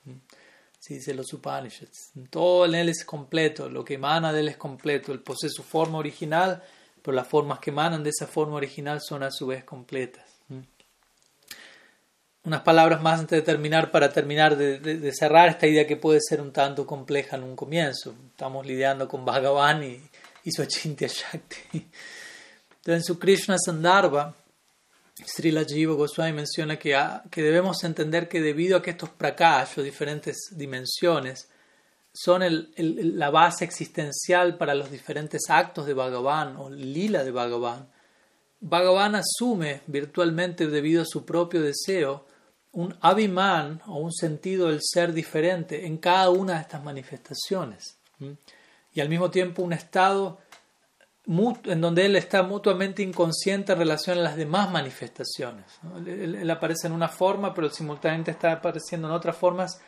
[0.79, 2.11] Sí, dice los Upanishads.
[2.29, 5.11] Todo en él es completo, lo que emana de él es completo.
[5.11, 6.63] Él posee su forma original,
[7.01, 10.30] pero las formas que emanan de esa forma original son a su vez completas.
[12.43, 16.41] Unas palabras más antes de terminar, para terminar de, cerrar esta idea que puede ser
[16.41, 18.15] un tanto compleja en un comienzo.
[18.31, 20.01] Estamos lidiando con Bhagavan y,
[20.43, 21.57] y su Achintya Shakti.
[21.73, 24.33] Entonces, en su Krishna Sandarbha,
[25.25, 26.97] Srila Jiva Goswami menciona que,
[27.29, 31.47] que debemos entender que debido a que estos prakash o diferentes dimensiones
[32.13, 32.71] son el,
[33.17, 37.87] la base existencial para los diferentes actos de Bhagavan o lila de Bhagavan,
[38.59, 42.25] Bhagavan asume virtualmente debido a su propio deseo
[42.73, 47.97] un abhiman o un sentido del ser diferente en cada una de estas manifestaciones
[48.93, 50.39] y al mismo tiempo un estado
[51.25, 55.65] en donde él está mutuamente inconsciente en relación a las demás manifestaciones.
[56.05, 59.79] Él, aparece en una forma, pero simultáneamente está apareciendo en otras formas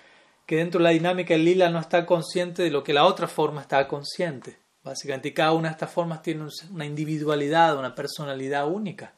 [0.45, 3.27] que dentro de la dinámica el lila no está consciente de lo que la otra
[3.27, 4.59] forma está consciente.
[4.83, 9.13] Básicamente, cada una de estas formas tiene una individualidad, una personalidad única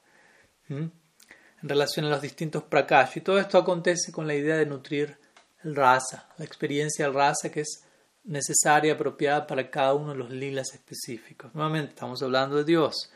[1.65, 3.17] en relación a los distintos prakash.
[3.17, 5.17] Y todo esto acontece con la idea de nutrir
[5.63, 7.83] el rasa, la experiencia del rasa, que es
[8.23, 11.55] necesaria, apropiada para cada uno de los lilas específicos.
[11.55, 13.09] Nuevamente, estamos hablando de Dios.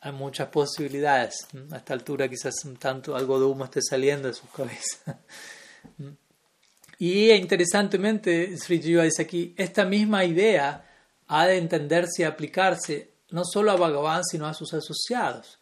[0.00, 1.46] Hay muchas posibilidades.
[1.72, 5.04] A esta altura quizás un tanto algo de humo esté saliendo de sus cabezas.
[6.98, 10.86] Y interesantemente, Sri Jiva dice aquí, esta misma idea
[11.28, 15.59] ha de entenderse y aplicarse no solo a Bhagavan, sino a sus asociados.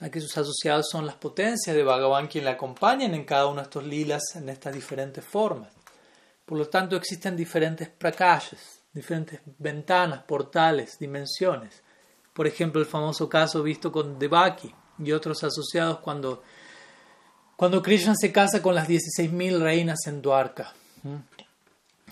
[0.00, 3.64] Aquí sus asociados son las potencias de Bhagavan quien le acompañan en cada uno de
[3.64, 5.70] estos lilas en estas diferentes formas.
[6.46, 11.82] Por lo tanto, existen diferentes prakashas, diferentes ventanas, portales, dimensiones.
[12.32, 16.42] Por ejemplo, el famoso caso visto con Devaki y otros asociados cuando,
[17.56, 20.72] cuando Krishna se casa con las 16.000 reinas en Dwarka.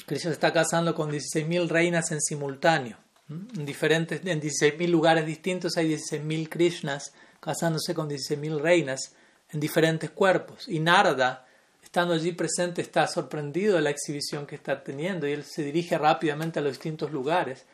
[0.06, 2.98] Krishna se está casando con 16.000 reinas en simultáneo.
[3.30, 7.12] En, diferentes, en 16.000 lugares distintos hay 16.000 Krishnas
[7.48, 9.14] casándose con 16.000 reinas
[9.50, 10.68] en diferentes cuerpos.
[10.68, 11.46] Y Narada
[11.82, 15.96] estando allí presente, está sorprendido de la exhibición que está teniendo y él se dirige
[15.96, 17.64] rápidamente a los distintos lugares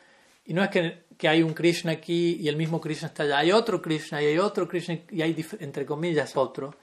[0.45, 3.39] Y no es que, que, hay un Krishna aquí y el mismo Krishna está allá,
[3.39, 6.73] hay otro Krishna y hay otro Krishna y hay, entre comillas, otro.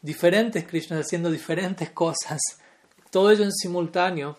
[0.00, 2.40] Diferentes Krishnas haciendo diferentes cosas.
[3.10, 4.38] Todo ello en simultáneo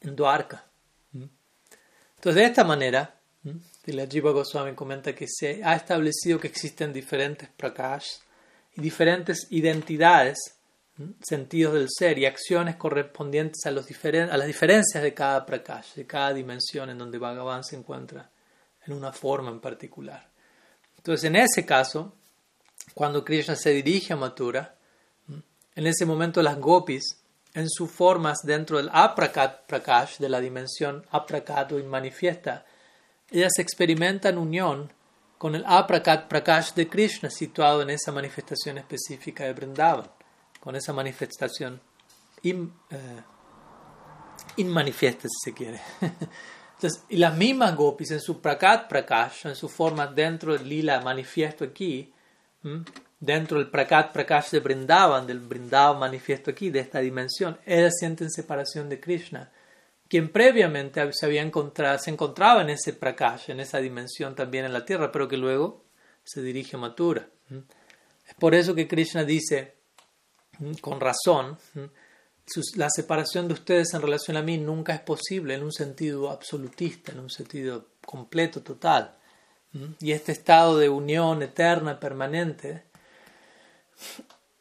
[0.00, 0.64] en Dwarka.
[1.12, 3.15] Entonces, de esta manera,
[3.92, 8.06] la Jiva Goswami comenta que se ha establecido que existen diferentes prakash
[8.74, 10.38] y diferentes identidades
[11.22, 16.90] sentidos del ser y acciones correspondientes a las diferencias de cada prakash, de cada dimensión
[16.90, 18.30] en donde Bhagavan se encuentra
[18.86, 20.26] en una forma en particular.
[20.96, 22.14] Entonces, en ese caso,
[22.94, 24.74] cuando Krishna se dirige a Mathura,
[25.74, 27.18] en ese momento las gopis,
[27.52, 32.64] en sus formas dentro del aprakat prakash, de la dimensión aprakat o inmanifiesta,
[33.30, 34.92] ellas experimentan unión
[35.38, 40.08] con el aprakat prakash de Krishna situado en esa manifestación específica de Vrindavan
[40.60, 41.80] con esa manifestación
[42.42, 43.22] in, eh,
[44.56, 45.80] inmanifiesta, si se quiere.
[46.74, 51.00] Entonces, y las mismas gopis en su prakat prakash, en su forma dentro del lila
[51.00, 52.12] manifiesto aquí,
[53.20, 58.30] dentro del prakat prakash de Brindavan, del Brindavan manifiesto aquí, de esta dimensión, ellas sienten
[58.30, 59.50] separación de Krishna,
[60.08, 64.72] quien previamente se, había encontrado, se encontraba en ese prakash, en esa dimensión también en
[64.72, 65.84] la tierra, pero que luego
[66.24, 67.28] se dirige a Mathura.
[68.26, 69.76] Es por eso que Krishna dice,
[70.80, 71.58] con razón,
[72.74, 77.12] la separación de ustedes en relación a mí nunca es posible en un sentido absolutista,
[77.12, 79.16] en un sentido completo, total.
[80.00, 82.84] Y este estado de unión eterna, permanente,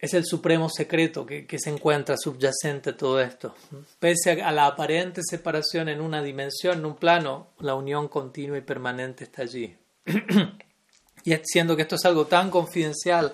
[0.05, 3.55] es el supremo secreto que, se encuentra subyacente a todo esto.
[3.99, 8.61] Pese a la aparente separación en una dimensión, en un plano, la unión continua y
[8.61, 9.75] permanente está allí.
[11.23, 13.33] y siendo que esto es algo tan confidencial,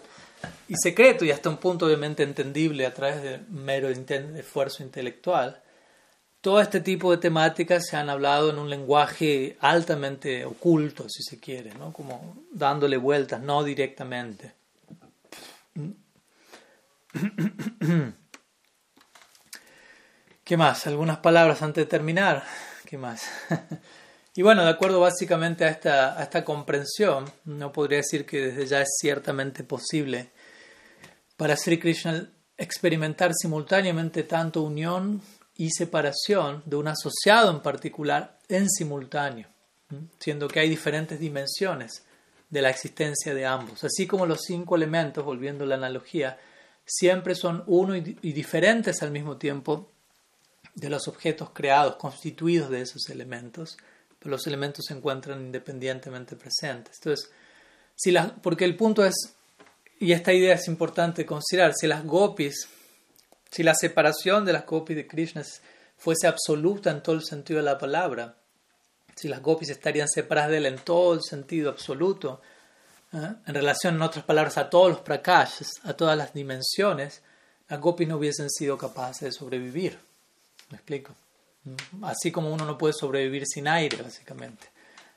[0.67, 5.61] y secreto y hasta un punto obviamente entendible a través de mero esfuerzo intelectual,
[6.41, 11.39] todo este tipo de temáticas se han hablado en un lenguaje altamente oculto, si se
[11.39, 11.93] quiere, ¿no?
[11.93, 14.53] como dándole vueltas, no directamente.
[20.43, 20.87] ¿Qué más?
[20.87, 22.43] ¿Algunas palabras antes de terminar?
[22.85, 23.23] ¿Qué más?
[24.33, 28.65] Y bueno, de acuerdo básicamente a esta, a esta comprensión, no podría decir que desde
[28.65, 30.29] ya es ciertamente posible
[31.35, 35.21] para Sri Krishna experimentar simultáneamente tanto unión
[35.57, 39.49] y separación de un asociado en particular en simultáneo,
[40.17, 42.05] siendo que hay diferentes dimensiones
[42.49, 43.83] de la existencia de ambos.
[43.83, 46.37] Así como los cinco elementos, volviendo a la analogía,
[46.91, 49.89] siempre son uno y, diferentes al mismo tiempo
[50.75, 53.77] de los objetos creados, constituidos de esos elementos
[54.21, 56.97] pero los elementos se encuentran independientemente presentes.
[56.97, 57.31] Entonces,
[58.43, 59.15] porque el punto es,
[59.99, 62.67] y esta idea es importante considerar, si las gopis,
[63.49, 65.43] si la separación de las gopis de Krishna
[65.97, 68.37] fuese absoluta en todo el sentido de la palabra,
[69.15, 72.41] si las gopis estarían separadas de él en todo el sentido absoluto,
[73.13, 73.33] ¿eh?
[73.45, 77.21] en relación, en otras palabras, a todos los prakashas, a todas las dimensiones,
[77.69, 79.97] las gopis no hubiesen sido capaces de sobrevivir.
[80.69, 81.13] ¿Me explico?
[82.01, 84.67] Así como uno no puede sobrevivir sin aire, básicamente.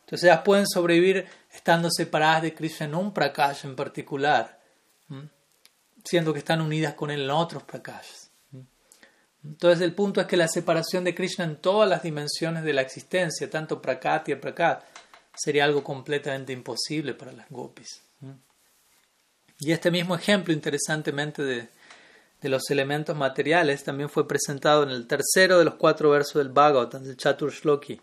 [0.00, 4.58] Entonces ellas pueden sobrevivir estando separadas de Krishna en un prakash en particular,
[6.04, 8.30] siendo que están unidas con él en otros prakashas.
[9.42, 12.82] Entonces el punto es que la separación de Krishna en todas las dimensiones de la
[12.82, 14.82] existencia, tanto prakat y prakat,
[15.36, 18.02] sería algo completamente imposible para las gopis.
[19.60, 21.68] Y este mismo ejemplo, interesantemente, de,
[22.42, 27.02] los elementos materiales también fue presentado en el tercero de los cuatro versos del Bhagavatam,
[27.02, 27.98] del Chatur Shloki.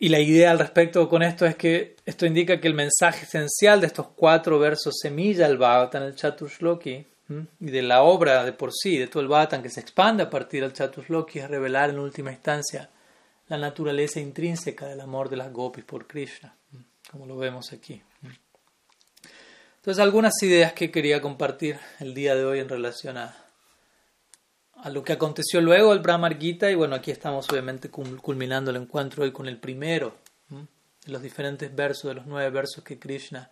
[0.00, 3.80] Y la idea al respecto con esto es que esto indica que el mensaje esencial
[3.80, 7.06] de estos cuatro versos semilla del Bhagavatam, el Chatur Shloki,
[7.60, 10.30] y de la obra de por sí, de todo el Bhagavatam que se expande a
[10.30, 12.90] partir del Chatur Shloki, es revelar en última instancia
[13.48, 16.54] la naturaleza intrínseca del amor de las gopis por Krishna,
[17.10, 18.02] como lo vemos aquí.
[19.76, 23.34] Entonces, algunas ideas que quería compartir el día de hoy en relación a,
[24.74, 26.70] a lo que aconteció luego el Brahmar Gita.
[26.70, 30.14] Y bueno, aquí estamos obviamente culminando el encuentro hoy con el primero
[30.50, 33.50] de los diferentes versos, de los nueve versos que Krishna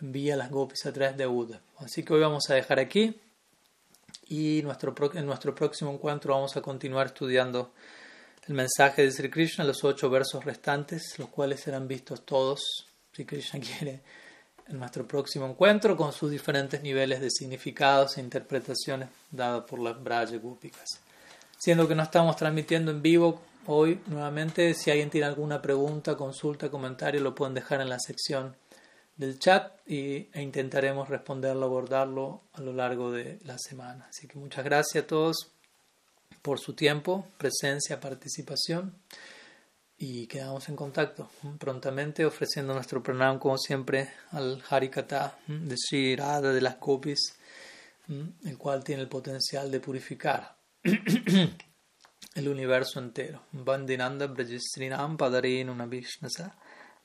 [0.00, 1.60] envía a las gopis a través de Uda.
[1.78, 3.20] Así que hoy vamos a dejar aquí
[4.26, 7.72] y nuestro, en nuestro próximo encuentro vamos a continuar estudiando
[8.48, 13.26] el mensaje de Sri Krishna, los ocho versos restantes, los cuales serán vistos todos, si
[13.26, 14.00] Krishna quiere
[14.66, 20.02] en nuestro próximo encuentro con sus diferentes niveles de significados e interpretaciones dadas por las
[20.02, 21.00] Braja Gúpicas.
[21.58, 26.70] Siendo que no estamos transmitiendo en vivo hoy, nuevamente, si alguien tiene alguna pregunta, consulta,
[26.70, 28.56] comentario, lo pueden dejar en la sección
[29.16, 34.06] del chat y, e intentaremos responderlo, abordarlo a lo largo de la semana.
[34.08, 35.50] Así que muchas gracias a todos
[36.48, 38.94] por su tiempo, presencia, participación
[39.98, 46.60] y quedamos en contacto prontamente ofreciendo nuestro pranam como siempre al Harikata de Sri de
[46.62, 47.34] las Gopis,
[48.08, 50.56] el cual tiene el potencial de purificar
[52.34, 53.42] el universo entero.
[53.52, 56.56] Bandinanda Brajistrinam Padarenu Nabhishnasa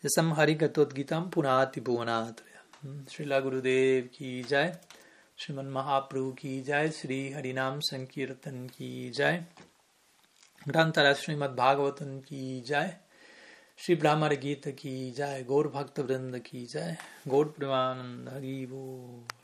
[0.02, 2.46] Yasam Harikatot Gitam Punati Bhuvanatra.
[3.08, 4.72] Srila Gurudev ki jai,
[5.40, 9.46] Sriman महाप्रभु की जय, श्री हरिनाम संकीर्तन की जय।
[10.68, 12.98] ग्रंथरा श्रीमद भागवतन की जय।
[13.78, 16.98] श्री ब्राह्मण गीत की जय, गौर भक्त वृंद की जय।
[17.28, 19.36] गौर प्रेमानंद हरि बोल